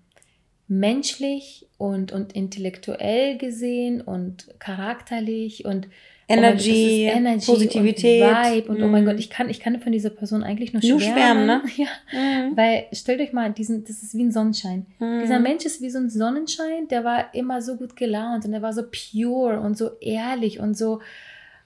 [0.69, 5.89] menschlich und, und intellektuell gesehen und charakterlich und
[6.29, 8.83] Energy, oh Energy Positivität, und Vibe und mm.
[8.85, 9.21] oh mein Gott, mhm.
[9.21, 10.99] ich kann, ich kann von dieser Person eigentlich nur schwärmen.
[10.99, 11.63] Nur schwärmen, ne?
[11.77, 12.57] Ja, mm.
[12.57, 14.87] weil stellt euch mal, diesen, das ist wie ein Sonnenschein.
[14.99, 15.21] Mm.
[15.21, 18.63] Dieser Mensch ist wie so ein Sonnenschein, der war immer so gut gelaunt und er
[18.63, 21.01] war so pure und so ehrlich und so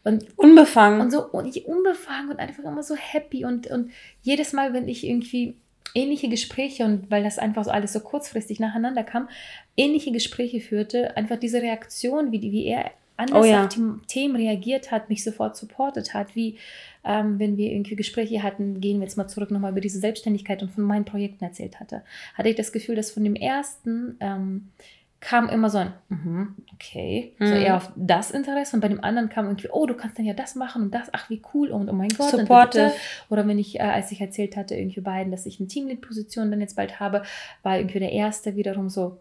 [0.05, 3.91] und unbefangen und so und unbefangen und einfach immer so happy und und
[4.23, 5.57] jedes Mal, wenn ich irgendwie
[5.95, 9.29] ähnliche Gespräche und weil das einfach so alles so kurzfristig nacheinander kam,
[9.77, 13.65] ähnliche Gespräche führte, einfach diese Reaktion, wie, die, wie er anders oh ja.
[13.65, 16.59] auf die Themen reagiert hat, mich sofort supportet hat, wie
[17.05, 20.63] ähm, wenn wir irgendwie Gespräche hatten, gehen wir jetzt mal zurück nochmal über diese Selbstständigkeit
[20.63, 22.03] und von meinen Projekten erzählt hatte,
[22.35, 24.69] hatte ich das Gefühl, dass von dem ersten ähm,
[25.21, 26.43] kam immer so ein, mm
[26.75, 27.47] okay, mhm.
[27.47, 30.27] so eher auf das Interesse und bei dem anderen kam irgendwie, oh, du kannst dann
[30.27, 32.31] ja das machen und das, ach wie cool und oh mein Gott.
[32.31, 32.93] Supporte.
[33.31, 36.61] Oder wenn ich, äh, als ich erzählt hatte, irgendwie beiden, dass ich eine Teamlead-Position dann
[36.61, 37.23] jetzt bald habe,
[37.63, 39.17] war irgendwie der erste wiederum so,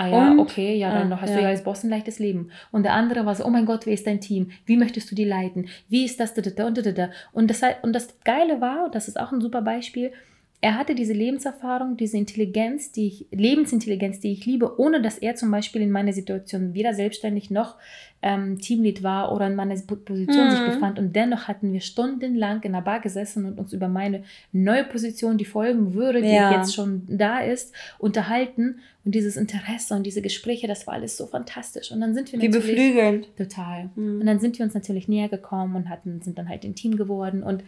[0.00, 0.38] Ah ja, und?
[0.38, 1.36] okay, ja, dann ah, hast ja.
[1.36, 2.50] du ja als Boss ein leichtes Leben.
[2.72, 4.50] Und der andere war so, oh mein Gott, wie ist dein Team?
[4.64, 5.68] Wie möchtest du die leiten?
[5.90, 6.32] Wie ist das?
[6.32, 10.12] Und das, und das Geile war, und das ist auch ein super Beispiel,
[10.62, 15.34] er hatte diese Lebenserfahrung, diese Intelligenz, die ich, Lebensintelligenz, die ich liebe, ohne dass er
[15.34, 17.76] zum Beispiel in meiner Situation weder selbstständig noch
[18.20, 20.50] ähm, Teamlead war oder in meiner Position mhm.
[20.50, 20.98] sich befand.
[20.98, 25.38] Und dennoch hatten wir stundenlang in der Bar gesessen und uns über meine neue Position,
[25.38, 26.58] die folgen würde, die ja.
[26.58, 28.80] jetzt schon da ist, unterhalten.
[29.06, 31.90] Und dieses Interesse und diese Gespräche, das war alles so fantastisch.
[31.90, 32.76] Und dann sind wir Wie natürlich.
[32.76, 33.34] beflügelnd.
[33.34, 33.88] Total.
[33.94, 34.20] Mhm.
[34.20, 36.98] Und dann sind wir uns natürlich näher gekommen und hatten, sind dann halt ein Team
[36.98, 37.42] geworden.
[37.42, 37.64] Und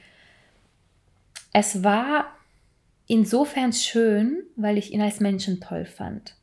[1.55, 2.27] es war
[3.13, 6.35] insofern schön, weil ich ihn als Menschen toll fand.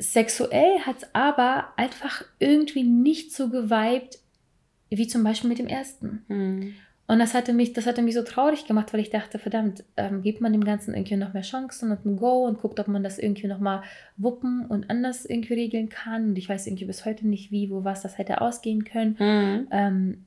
[0.00, 4.18] Sexuell hat es aber einfach irgendwie nicht so geweibt,
[4.90, 6.24] wie zum Beispiel mit dem ersten.
[6.26, 6.74] Mhm.
[7.06, 10.22] Und das hatte mich, das hatte mich so traurig gemacht, weil ich dachte, verdammt, ähm,
[10.22, 13.04] gibt man dem Ganzen irgendwie noch mehr Chancen und ein Go und guckt, ob man
[13.04, 13.84] das irgendwie noch mal
[14.16, 16.30] wuppen und anders irgendwie regeln kann.
[16.30, 19.16] Und ich weiß irgendwie bis heute nicht, wie, wo was das hätte ausgehen können.
[19.20, 19.68] Mhm.
[19.70, 20.24] Ähm,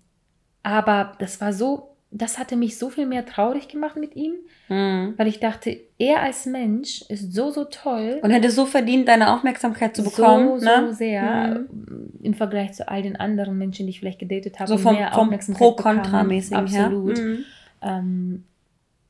[0.63, 4.35] aber das war so das hatte mich so viel mehr traurig gemacht mit ihm,
[4.69, 5.13] mhm.
[5.17, 8.19] weil ich dachte, er als Mensch ist so, so toll.
[8.21, 10.59] Und hätte so verdient, deine Aufmerksamkeit zu bekommen.
[10.59, 10.87] So, ne?
[10.87, 12.13] so sehr mhm.
[12.23, 14.69] im Vergleich zu all den anderen Menschen, die ich vielleicht gedatet habe.
[14.69, 17.17] So vom, mehr vom Pro-Kontra-mäßig Absolut.
[17.17, 17.23] Ja.
[17.23, 17.45] Mhm.
[17.81, 18.43] Ähm,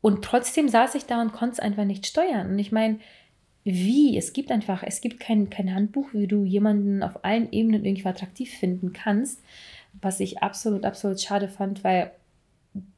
[0.01, 2.51] und trotzdem saß ich da und konnte es einfach nicht steuern.
[2.51, 2.99] Und ich meine,
[3.63, 4.17] wie?
[4.17, 8.07] Es gibt einfach, es gibt kein, kein Handbuch, wie du jemanden auf allen Ebenen irgendwie
[8.07, 9.41] attraktiv finden kannst,
[10.01, 12.11] was ich absolut, absolut schade fand, weil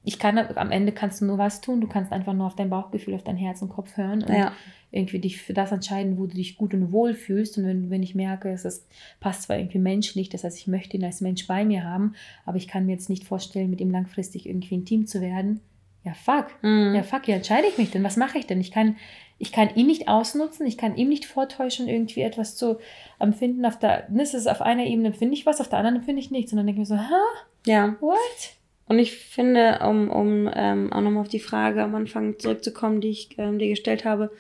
[0.04, 1.82] ich kann am Ende kannst du nur was tun.
[1.82, 4.54] Du kannst einfach nur auf dein Bauchgefühl, auf dein Herz und Kopf hören und ja.
[4.92, 7.58] irgendwie dich für das entscheiden, wo du dich gut und wohl fühlst.
[7.58, 8.88] Und wenn, wenn ich merke, es ist,
[9.20, 12.58] passt zwar irgendwie menschlich, das heißt, ich möchte ihn als Mensch bei mir haben, aber
[12.58, 15.62] ich kann mir jetzt nicht vorstellen, mit ihm langfristig irgendwie ein Team zu werden.
[16.04, 16.48] Ja, fuck.
[16.62, 16.96] Mhm.
[16.96, 18.04] Ja, fuck, wie entscheide ich mich denn?
[18.04, 18.62] Was mache ich denn?
[18.62, 18.96] Ich kann,
[19.38, 22.80] ich kann ihn nicht ausnutzen, ich kann ihm nicht vortäuschen, irgendwie etwas zu
[23.20, 23.66] empfinden.
[23.66, 26.52] Auf der, ist auf einer Ebene finde ich was, auf der anderen empfinde ich nichts.
[26.52, 27.70] Und dann denke ich mir so, hä?
[27.70, 27.96] Ja.
[28.00, 28.59] What?
[28.90, 33.12] Und ich finde, um, um ähm, auch nochmal auf die Frage am Anfang zurückzukommen, die
[33.12, 34.32] ich ähm, dir gestellt habe,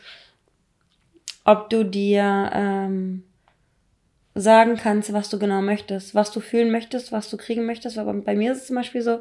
[1.45, 3.23] ob du dir ähm,
[4.33, 7.99] sagen kannst, was du genau möchtest, was du fühlen möchtest, was du kriegen möchtest.
[7.99, 9.19] Aber bei mir ist es zum Beispiel so,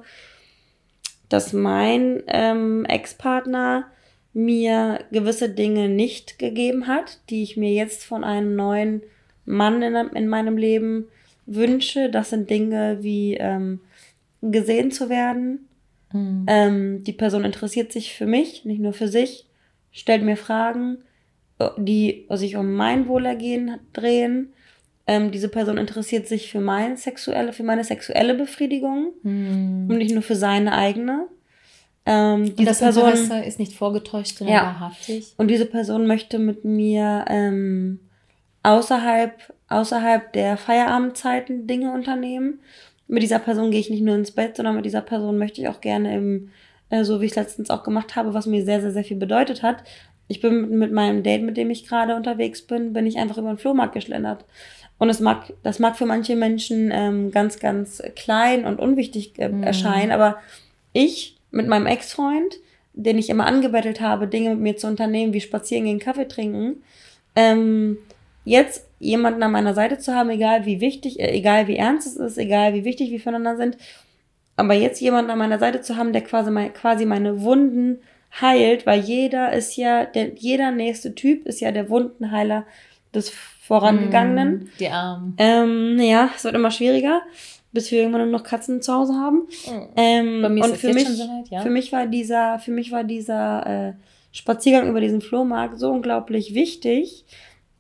[1.29, 3.87] dass mein ähm, Ex-Partner
[4.33, 9.03] mir gewisse Dinge nicht gegeben hat, die ich mir jetzt von einem neuen
[9.45, 11.09] Mann in, in meinem Leben
[11.45, 12.09] wünsche.
[12.09, 13.81] Das sind Dinge wie ähm,
[14.43, 15.69] gesehen zu werden.
[16.13, 16.47] Mhm.
[16.47, 19.47] Ähm, die Person interessiert sich für mich, nicht nur für sich,
[19.93, 20.99] stellt mir Fragen,
[21.59, 24.53] äh, die sich um mein Wohlergehen drehen.
[25.07, 29.87] Ähm, diese Person interessiert sich für meine sexuelle, für meine sexuelle Befriedigung mhm.
[29.89, 31.27] und nicht nur für seine eigene.
[32.07, 34.63] Ähm, diese und das Person Interesse ist nicht vorgetäuscht, sondern ja.
[34.63, 35.35] wahrhaftig.
[35.37, 38.01] Und diese Person möchte mit mir ähm,
[38.63, 42.61] außerhalb, außerhalb der Feierabendzeiten Dinge unternehmen
[43.09, 45.69] mit dieser Person gehe ich nicht nur ins Bett, sondern mit dieser Person möchte ich
[45.69, 46.51] auch gerne im,
[46.91, 49.17] äh, so wie ich es letztens auch gemacht habe, was mir sehr, sehr, sehr viel
[49.17, 49.83] bedeutet hat.
[50.29, 53.39] Ich bin mit, mit meinem Date, mit dem ich gerade unterwegs bin, bin ich einfach
[53.39, 54.45] über den Flohmarkt geschlendert.
[54.99, 59.49] Und es mag, das mag für manche Menschen ähm, ganz, ganz klein und unwichtig äh,
[59.49, 59.63] mhm.
[59.63, 60.39] erscheinen, aber
[60.93, 62.57] ich mit meinem Ex-Freund,
[62.93, 66.83] den ich immer angebettelt habe, Dinge mit mir zu unternehmen, wie spazieren gehen, Kaffee trinken,
[67.37, 67.97] ähm,
[68.45, 72.17] jetzt jemanden an meiner Seite zu haben, egal wie wichtig, äh, egal wie ernst es
[72.17, 73.77] ist, egal wie wichtig wir füreinander sind,
[74.57, 78.01] aber jetzt jemanden an meiner Seite zu haben, der quasi, mein, quasi meine Wunden
[78.41, 82.67] heilt, weil jeder ist ja, der, jeder nächste Typ ist ja der Wundenheiler
[83.15, 84.51] des Vorangegangenen.
[84.55, 85.35] Mm, die Armen.
[85.39, 87.23] Ähm, ja, es wird immer schwieriger,
[87.73, 89.47] bis wir irgendwann nur noch Katzen zu Hause haben.
[89.67, 89.89] Mm.
[89.97, 91.61] Ähm, Bei mir ist und für mich, so weit, ja?
[91.61, 93.93] für mich war dieser, für mich war dieser äh,
[94.33, 97.25] Spaziergang über diesen Flohmarkt so unglaublich wichtig,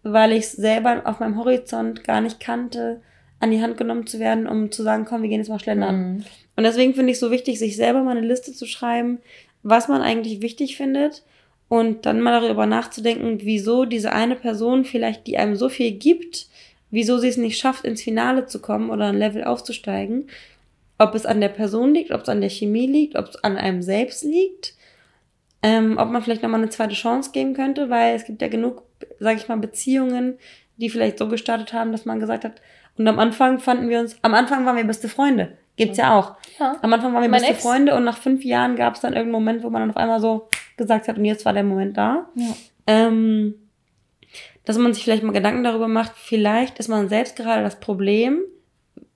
[0.02, 3.00] weil ich es selber auf meinem Horizont gar nicht kannte,
[3.40, 6.16] an die Hand genommen zu werden, um zu sagen, komm, wir gehen jetzt mal schlendern.
[6.16, 6.24] Mm.
[6.56, 9.18] Und deswegen finde ich es so wichtig, sich selber mal eine Liste zu schreiben,
[9.62, 11.22] was man eigentlich wichtig findet
[11.68, 16.48] und dann mal darüber nachzudenken, wieso diese eine Person vielleicht, die einem so viel gibt,
[16.90, 20.28] wieso sie es nicht schafft, ins Finale zu kommen oder ein Level aufzusteigen.
[20.98, 23.56] Ob es an der Person liegt, ob es an der Chemie liegt, ob es an
[23.56, 24.74] einem selbst liegt,
[25.62, 28.82] ähm, ob man vielleicht nochmal eine zweite Chance geben könnte, weil es gibt ja genug,
[29.18, 30.38] sag ich mal, Beziehungen,
[30.76, 32.60] die vielleicht so gestartet haben, dass man gesagt hat,
[32.96, 35.56] und am Anfang fanden wir uns, am Anfang waren wir beste Freunde.
[35.76, 36.34] Gibt's ja auch.
[36.58, 36.76] Ja.
[36.82, 37.62] Am Anfang waren wir mein beste Ex.
[37.62, 40.20] Freunde und nach fünf Jahren gab es dann irgendeinen Moment, wo man dann auf einmal
[40.20, 42.28] so gesagt hat, und jetzt war der Moment da.
[42.34, 42.56] Ja.
[42.88, 43.54] Ähm,
[44.64, 48.40] dass man sich vielleicht mal Gedanken darüber macht, vielleicht ist man selbst gerade das Problem,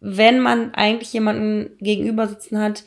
[0.00, 2.84] wenn man eigentlich jemanden gegenüber sitzen hat,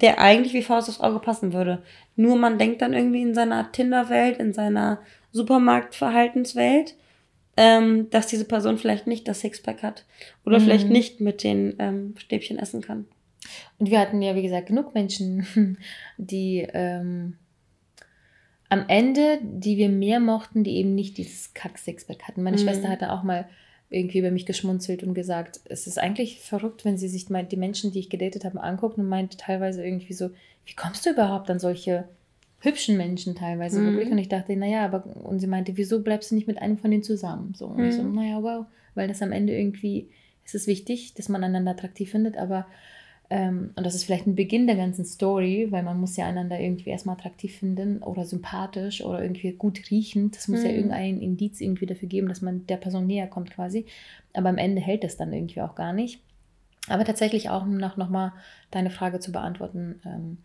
[0.00, 1.80] der eigentlich wie Faust aufs Auge passen würde.
[2.16, 6.96] Nur man denkt dann irgendwie in seiner Tinder-Welt, in seiner Supermarktverhaltenswelt,
[7.56, 10.04] ähm, dass diese Person vielleicht nicht das Sixpack hat
[10.44, 10.64] oder mhm.
[10.64, 13.06] vielleicht nicht mit den ähm, Stäbchen essen kann.
[13.78, 15.46] Und wir hatten ja, wie gesagt, genug Menschen,
[16.18, 17.36] die ähm,
[18.68, 22.42] am Ende, die wir mehr mochten, die eben nicht dieses Kack-Sixpack hatten.
[22.42, 22.62] Meine mhm.
[22.62, 23.48] Schwester hatte auch mal
[23.94, 27.92] irgendwie über mich geschmunzelt und gesagt, es ist eigentlich verrückt, wenn sie sich die Menschen,
[27.92, 30.30] die ich gedatet habe, angucken und meinte teilweise irgendwie so,
[30.66, 32.04] wie kommst du überhaupt an solche
[32.60, 33.92] hübschen Menschen teilweise mhm.
[33.92, 34.10] wirklich?
[34.10, 36.90] Und ich dachte, naja, aber und sie meinte, wieso bleibst du nicht mit einem von
[36.90, 37.54] denen zusammen?
[37.54, 37.84] So, und mhm.
[37.84, 38.14] ich so, mhm.
[38.14, 40.08] naja, wow, weil das am Ende irgendwie,
[40.44, 42.66] es ist wichtig, dass man einander attraktiv findet, aber
[43.34, 46.90] und das ist vielleicht ein Beginn der ganzen Story, weil man muss ja einander irgendwie
[46.90, 50.36] erstmal attraktiv finden oder sympathisch oder irgendwie gut riechend.
[50.36, 50.66] Das muss mhm.
[50.66, 53.86] ja irgendein Indiz irgendwie dafür geben, dass man der Person näher kommt quasi.
[54.34, 56.20] Aber am Ende hält das dann irgendwie auch gar nicht.
[56.88, 58.34] Aber tatsächlich auch, um noch, noch mal
[58.70, 60.38] deine Frage zu beantworten, ähm,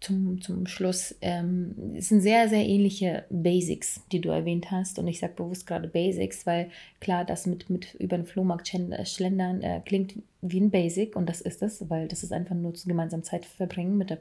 [0.00, 1.14] zum, zum Schluss.
[1.20, 4.98] Ähm, es sind sehr, sehr ähnliche Basics, die du erwähnt hast.
[4.98, 9.04] Und ich sage bewusst gerade Basics, weil klar, das mit, mit über den Flohmarkt äh,
[9.04, 12.72] schlendern äh, klingt wie ein Basic und das ist es, weil das ist einfach nur
[12.72, 14.18] zu gemeinsam Zeit verbringen mit der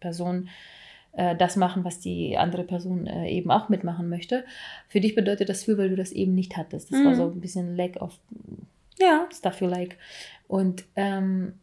[0.00, 0.50] Person,
[1.12, 4.44] äh, das machen, was die andere Person äh, eben auch mitmachen möchte.
[4.88, 6.92] Für dich bedeutet das viel, weil du das eben nicht hattest.
[6.92, 7.04] Das mhm.
[7.06, 8.18] war so ein bisschen lack of
[8.98, 9.26] ja.
[9.32, 9.96] stuff you like.
[10.46, 11.54] Und ähm,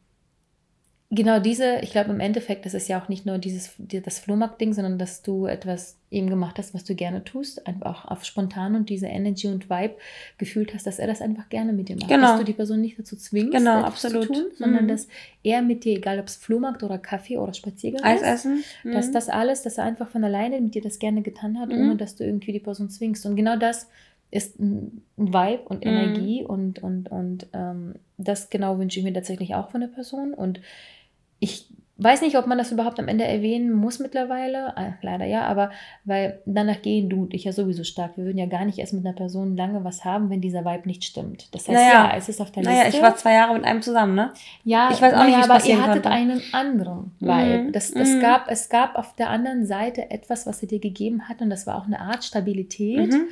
[1.12, 4.74] Genau diese, ich glaube im Endeffekt, das ist ja auch nicht nur dieses das Flohmarkt-Ding,
[4.74, 8.76] sondern dass du etwas eben gemacht hast, was du gerne tust, einfach auch auf spontan
[8.76, 9.96] und diese Energy und Vibe
[10.38, 12.10] gefühlt hast, dass er das einfach gerne mit dir macht.
[12.10, 12.28] Genau.
[12.28, 14.28] Dass du die Person nicht dazu zwingst, genau, absolut.
[14.28, 14.90] zu tun, sondern mhm.
[14.90, 15.08] dass
[15.42, 18.64] er mit dir, egal ob es Flohmarkt oder Kaffee oder Spaziergang Eis ist, essen.
[18.84, 18.92] Mhm.
[18.92, 21.82] dass das alles, dass er einfach von alleine mit dir das gerne getan hat, mhm.
[21.82, 23.26] ohne dass du irgendwie die Person zwingst.
[23.26, 23.88] Und genau das
[24.30, 25.92] ist ein Vibe und mhm.
[25.92, 30.36] Energie und, und, und ähm, das genau wünsche ich mir tatsächlich auch von der Person
[30.36, 30.62] und
[31.40, 34.76] ich weiß nicht, ob man das überhaupt am Ende erwähnen muss mittlerweile.
[34.78, 35.70] Ah, leider ja, aber
[36.06, 38.18] weil danach gehen du und ich ja sowieso stark.
[38.18, 40.88] Wir würden ja gar nicht erst mit einer Person lange was haben, wenn dieser Vibe
[40.88, 41.54] nicht stimmt.
[41.54, 42.98] Das heißt, naja, ja, es ist auf der naja, Liste.
[42.98, 44.34] Naja, ich war zwei Jahre mit einem zusammen, ne?
[44.64, 46.10] Ja, ich weiß auch naja, nicht, aber ihr hattet konnte.
[46.12, 47.64] einen anderen Vibe.
[47.64, 47.72] Mhm.
[47.74, 48.22] Das, das mhm.
[48.22, 51.68] gab, es gab auf der anderen Seite etwas, was er dir gegeben hat und das
[51.68, 53.12] war auch eine Art Stabilität.
[53.12, 53.28] Mhm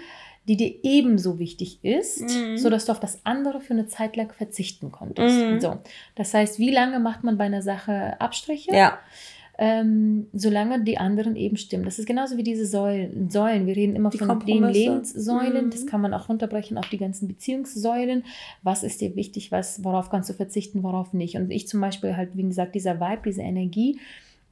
[0.48, 2.58] die dir ebenso wichtig ist, mhm.
[2.58, 5.36] sodass du auf das andere für eine Zeit lang verzichten konntest.
[5.36, 5.60] Mhm.
[5.60, 5.78] So,
[6.16, 8.74] das heißt, wie lange macht man bei einer Sache Abstriche?
[8.74, 9.00] Ja.
[9.60, 11.84] Ähm, solange die anderen eben stimmen.
[11.84, 13.32] Das ist genauso wie diese Säulen.
[13.32, 13.66] Säulen.
[13.66, 15.66] Wir reden immer die von den Lebenssäulen.
[15.66, 15.70] Mhm.
[15.72, 18.24] Das kann man auch runterbrechen auf die ganzen Beziehungssäulen.
[18.62, 19.52] Was ist dir wichtig?
[19.52, 20.84] Was, worauf kannst du verzichten?
[20.84, 21.38] Worauf nicht?
[21.38, 24.00] Und ich zum Beispiel halt, wie gesagt, dieser Vibe, diese Energie,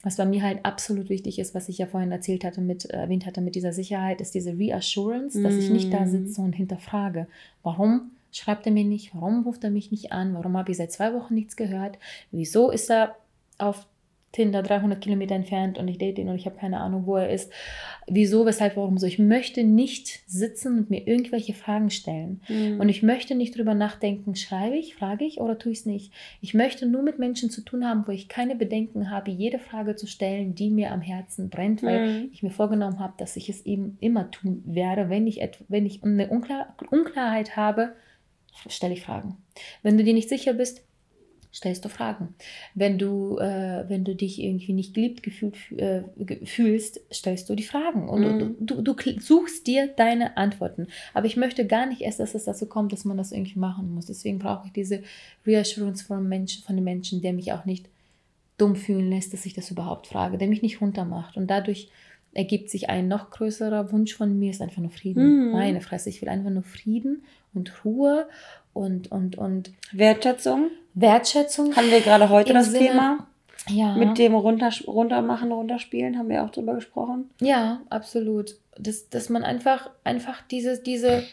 [0.06, 2.96] was bei mir halt absolut wichtig ist, was ich ja vorhin erzählt hatte, mit, äh,
[2.96, 6.08] erwähnt hatte mit dieser Sicherheit, ist diese Reassurance, dass ich nicht da mm.
[6.08, 7.28] sitze und hinterfrage,
[7.64, 10.92] warum schreibt er mir nicht, warum ruft er mich nicht an, warum habe ich seit
[10.92, 11.98] zwei Wochen nichts gehört,
[12.32, 13.16] wieso ist er
[13.58, 13.88] auf
[14.36, 17.30] Tinder 300 Kilometer entfernt und ich date ihn und ich habe keine Ahnung, wo er
[17.30, 17.54] ist.
[18.06, 19.08] Wieso, weshalb, warum so?
[19.08, 22.42] Ich möchte nicht sitzen und mir irgendwelche Fragen stellen.
[22.50, 22.82] Mhm.
[22.82, 26.12] Und ich möchte nicht drüber nachdenken, schreibe ich, frage ich oder tue ich es nicht.
[26.42, 29.96] Ich möchte nur mit Menschen zu tun haben, wo ich keine Bedenken habe, jede Frage
[29.96, 32.30] zu stellen, die mir am Herzen brennt, weil mhm.
[32.34, 35.40] ich mir vorgenommen habe, dass ich es eben immer tun werde, wenn ich,
[35.70, 37.96] wenn ich eine Unklar Unklarheit habe,
[38.68, 39.38] stelle ich Fragen.
[39.82, 40.82] Wenn du dir nicht sicher bist,
[41.56, 42.36] stellst du Fragen.
[42.74, 46.04] Wenn du, äh, wenn du dich irgendwie nicht geliebt gefühlt, äh,
[46.46, 48.56] fühlst, stellst du die Fragen und mhm.
[48.60, 50.88] du, du, du, suchst dir deine Antworten.
[51.14, 53.94] Aber ich möchte gar nicht erst, dass es dazu kommt, dass man das irgendwie machen
[53.96, 54.08] muss.
[54.08, 55.02] Deswegen brauche ich diese
[55.48, 57.88] Reassurance von, Menschen, von den Menschen, der mich auch nicht
[58.58, 61.38] dumm fühlen lässt, dass ich das überhaupt frage, der mich nicht runtermacht.
[61.38, 61.90] Und dadurch
[62.34, 65.48] ergibt sich ein noch größerer Wunsch von mir, ist einfach nur Frieden.
[65.48, 65.52] Mhm.
[65.54, 68.28] Meine Fresse, ich will einfach nur Frieden und Ruhe
[68.76, 69.72] und, und, und.
[69.94, 70.70] Wertschätzung?
[70.94, 71.76] Wertschätzung.
[71.76, 73.28] Haben wir gerade heute das Sinne, Thema?
[73.70, 73.96] Ja.
[73.96, 77.30] Mit dem runter, runtermachen, runterspielen, haben wir auch drüber gesprochen.
[77.40, 78.58] Ja, absolut.
[78.78, 81.24] Dass, dass man einfach, einfach diese, diese,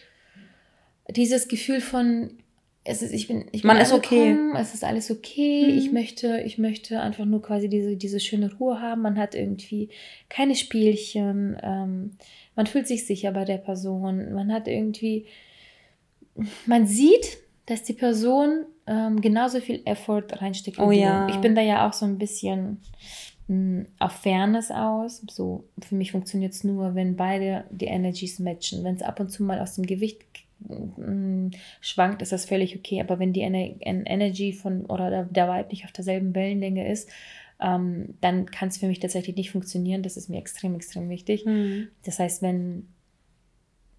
[1.10, 2.38] dieses Gefühl von,
[2.84, 4.36] es ist, ich bin, ich bin man ist okay.
[4.56, 5.66] Es ist alles okay.
[5.66, 5.78] Mhm.
[5.78, 9.02] Ich möchte, ich möchte einfach nur quasi diese, diese schöne Ruhe haben.
[9.02, 9.88] Man hat irgendwie
[10.28, 11.56] keine Spielchen.
[11.60, 12.12] Ähm,
[12.54, 14.32] man fühlt sich sicher bei der Person.
[14.32, 15.26] Man hat irgendwie,
[16.66, 20.78] man sieht, dass die Person ähm, genauso viel Effort reinsteckt.
[20.78, 21.28] Oh ja.
[21.28, 22.80] Ich bin da ja auch so ein bisschen
[23.48, 25.22] mh, hm, auf Fairness aus.
[25.30, 28.82] So, für mich funktioniert es nur, wenn beide die Energies matchen.
[28.84, 30.24] Wenn es ab und zu mal aus dem Gewicht
[30.68, 33.00] Mm, schwankt, ist das völlig okay.
[33.00, 37.08] Aber wenn die Ener Energy von oder der, der Vibe nicht auf derselben Wellenlänge ist,
[37.60, 40.02] ähm, dann kann es für mich tatsächlich nicht funktionieren.
[40.02, 41.44] Das ist mir extrem, extrem wichtig.
[41.44, 41.88] Mhm.
[42.04, 42.88] Das heißt, wenn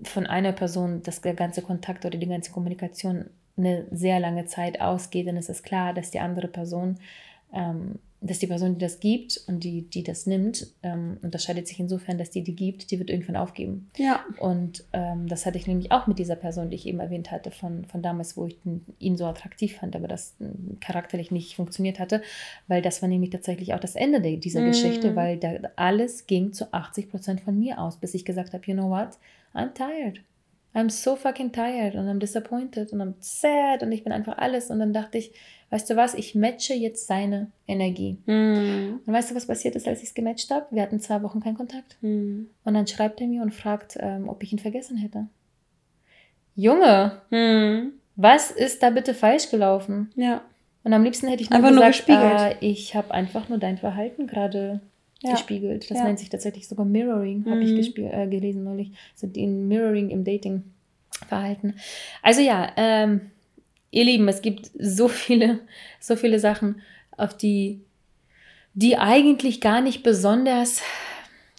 [0.03, 3.25] von einer Person das, der ganze Kontakt oder die ganze Kommunikation
[3.57, 6.97] eine sehr lange Zeit ausgeht, dann ist es klar, dass die andere Person
[7.53, 11.79] ähm, dass die Person, die das gibt und die, die das nimmt, ähm, unterscheidet sich
[11.79, 13.89] insofern, dass die, die gibt, die wird irgendwann aufgeben.
[13.97, 14.23] Ja.
[14.39, 17.51] Und ähm, das hatte ich nämlich auch mit dieser Person, die ich eben erwähnt hatte,
[17.51, 20.35] von, von damals, wo ich den, ihn so attraktiv fand, aber das
[20.79, 22.21] charakterlich nicht funktioniert hatte,
[22.67, 24.67] weil das war nämlich tatsächlich auch das Ende de, dieser mm.
[24.67, 28.63] Geschichte, weil da alles ging zu 80 Prozent von mir aus, bis ich gesagt habe,
[28.65, 29.17] you know what,
[29.53, 30.21] I'm tired.
[30.75, 34.71] I'm so fucking tired und I'm disappointed und I'm sad und ich bin einfach alles.
[34.71, 35.31] Und dann dachte ich,
[35.69, 38.17] weißt du was, ich matche jetzt seine Energie.
[38.25, 38.99] Mm.
[39.05, 40.65] Und weißt du, was passiert ist, als ich es gematcht habe?
[40.71, 41.97] Wir hatten zwei Wochen keinen Kontakt.
[42.01, 42.45] Mm.
[42.63, 45.27] Und dann schreibt er mir und fragt, ähm, ob ich ihn vergessen hätte.
[46.55, 47.93] Junge, mm.
[48.15, 50.11] was ist da bitte falsch gelaufen?
[50.15, 50.41] Ja.
[50.83, 53.77] Und am liebsten hätte ich nur einfach gesagt, nur äh, ich habe einfach nur dein
[53.77, 54.81] Verhalten gerade
[55.23, 55.31] ja.
[55.31, 55.89] gespiegelt.
[55.89, 56.05] Das ja.
[56.05, 57.77] nennt sich tatsächlich sogar Mirroring, habe mhm.
[57.77, 58.91] ich äh, gelesen neulich.
[59.15, 61.75] So die Mirroring im Dating-Verhalten.
[62.21, 63.31] Also ja, ähm,
[63.91, 65.59] ihr Lieben, es gibt so viele,
[65.99, 66.81] so viele Sachen,
[67.15, 67.81] auf die,
[68.73, 70.81] die eigentlich gar nicht besonders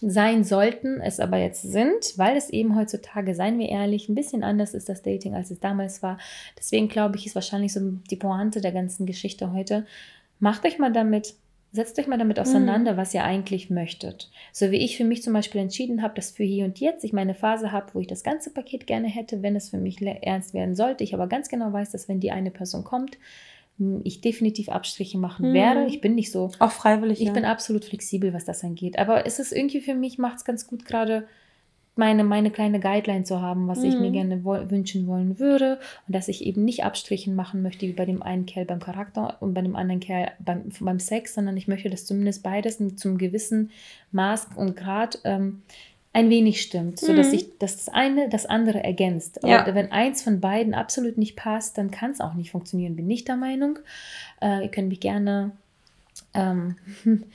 [0.01, 4.43] sein sollten, es aber jetzt sind, weil es eben heutzutage, seien wir ehrlich, ein bisschen
[4.43, 6.19] anders ist das Dating, als es damals war.
[6.57, 7.79] Deswegen glaube ich, ist wahrscheinlich so
[8.11, 9.85] die Pointe der ganzen Geschichte heute.
[10.39, 11.35] Macht euch mal damit
[11.75, 12.97] Setzt euch mal damit auseinander, mhm.
[12.97, 14.31] was ihr eigentlich möchtet.
[14.53, 17.11] So wie ich für mich zum Beispiel entschieden habe, dass für hier und jetzt ich
[17.11, 20.53] meine Phase habe, wo ich das ganze Paket gerne hätte, wenn es für mich ernst
[20.53, 21.03] werden sollte.
[21.03, 23.17] Ich aber ganz genau weiß, dass wenn die eine Person kommt,
[24.03, 25.53] ich definitiv Abstriche machen mhm.
[25.53, 25.85] werde.
[25.87, 26.49] Ich bin nicht so.
[26.59, 27.19] Auch freiwillig.
[27.19, 27.33] Ich ja.
[27.33, 28.97] bin absolut flexibel, was das angeht.
[28.97, 31.27] Aber es ist irgendwie für mich, macht es ganz gut gerade
[31.95, 33.85] meine, meine kleine Guideline zu haben, was mhm.
[33.85, 34.13] ich mir mhm.
[34.13, 38.21] gerne wünschen wollen würde und dass ich eben nicht Abstrichen machen möchte wie bei dem
[38.21, 41.89] einen Kerl beim Charakter und bei dem anderen Kerl beim, beim Sex, sondern ich möchte,
[41.89, 43.71] dass zumindest beides zum gewissen
[44.11, 45.61] Maß und Grad ähm,
[46.15, 47.31] ein wenig stimmt, sodass mhm.
[47.31, 49.39] sich das eine das andere ergänzt.
[49.43, 49.61] Ja.
[49.61, 52.95] Aber wenn eins von beiden absolut nicht passt, dann kann es auch nicht funktionieren.
[52.95, 53.79] Bin ich der Meinung.
[54.41, 55.51] Äh, ihr könnt mich gerne
[56.33, 56.75] ähm,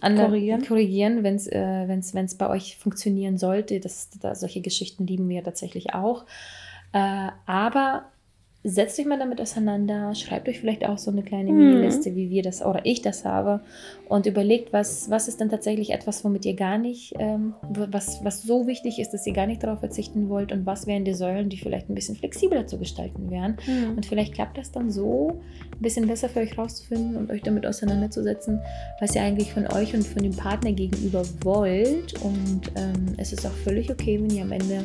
[0.00, 3.80] korrigieren, korrigieren wenn es äh, wenn's, wenn's bei euch funktionieren sollte.
[3.80, 6.24] Das, das, solche Geschichten lieben wir tatsächlich auch.
[6.92, 8.06] Äh, aber
[8.68, 11.58] setzt euch mal damit auseinander, schreibt euch vielleicht auch so eine kleine mhm.
[11.58, 13.60] Mini-Liste, wie wir das oder ich das habe
[14.08, 18.42] und überlegt, was, was ist denn tatsächlich etwas, womit ihr gar nicht, ähm, was, was
[18.42, 21.48] so wichtig ist, dass ihr gar nicht darauf verzichten wollt und was wären die Säulen,
[21.48, 23.56] die vielleicht ein bisschen flexibler zu gestalten wären.
[23.66, 23.96] Mhm.
[23.96, 25.40] Und vielleicht klappt das dann so
[25.72, 28.60] ein bisschen besser für euch rauszufinden und euch damit auseinanderzusetzen,
[29.00, 32.14] was ihr eigentlich von euch und von dem Partner gegenüber wollt.
[32.22, 34.84] Und ähm, es ist auch völlig okay, wenn ihr am Ende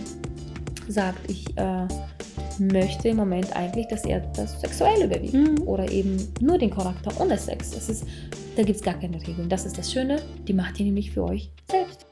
[0.87, 1.87] sagt, ich äh,
[2.59, 5.67] möchte im Moment eigentlich, dass er das Sexuelle überwiegt mhm.
[5.67, 7.71] oder eben nur den Charakter ohne Sex.
[7.71, 8.05] Das ist,
[8.55, 9.49] da gibt es gar keine Regeln.
[9.49, 12.05] Das ist das Schöne, die macht ihr nämlich für euch selbst.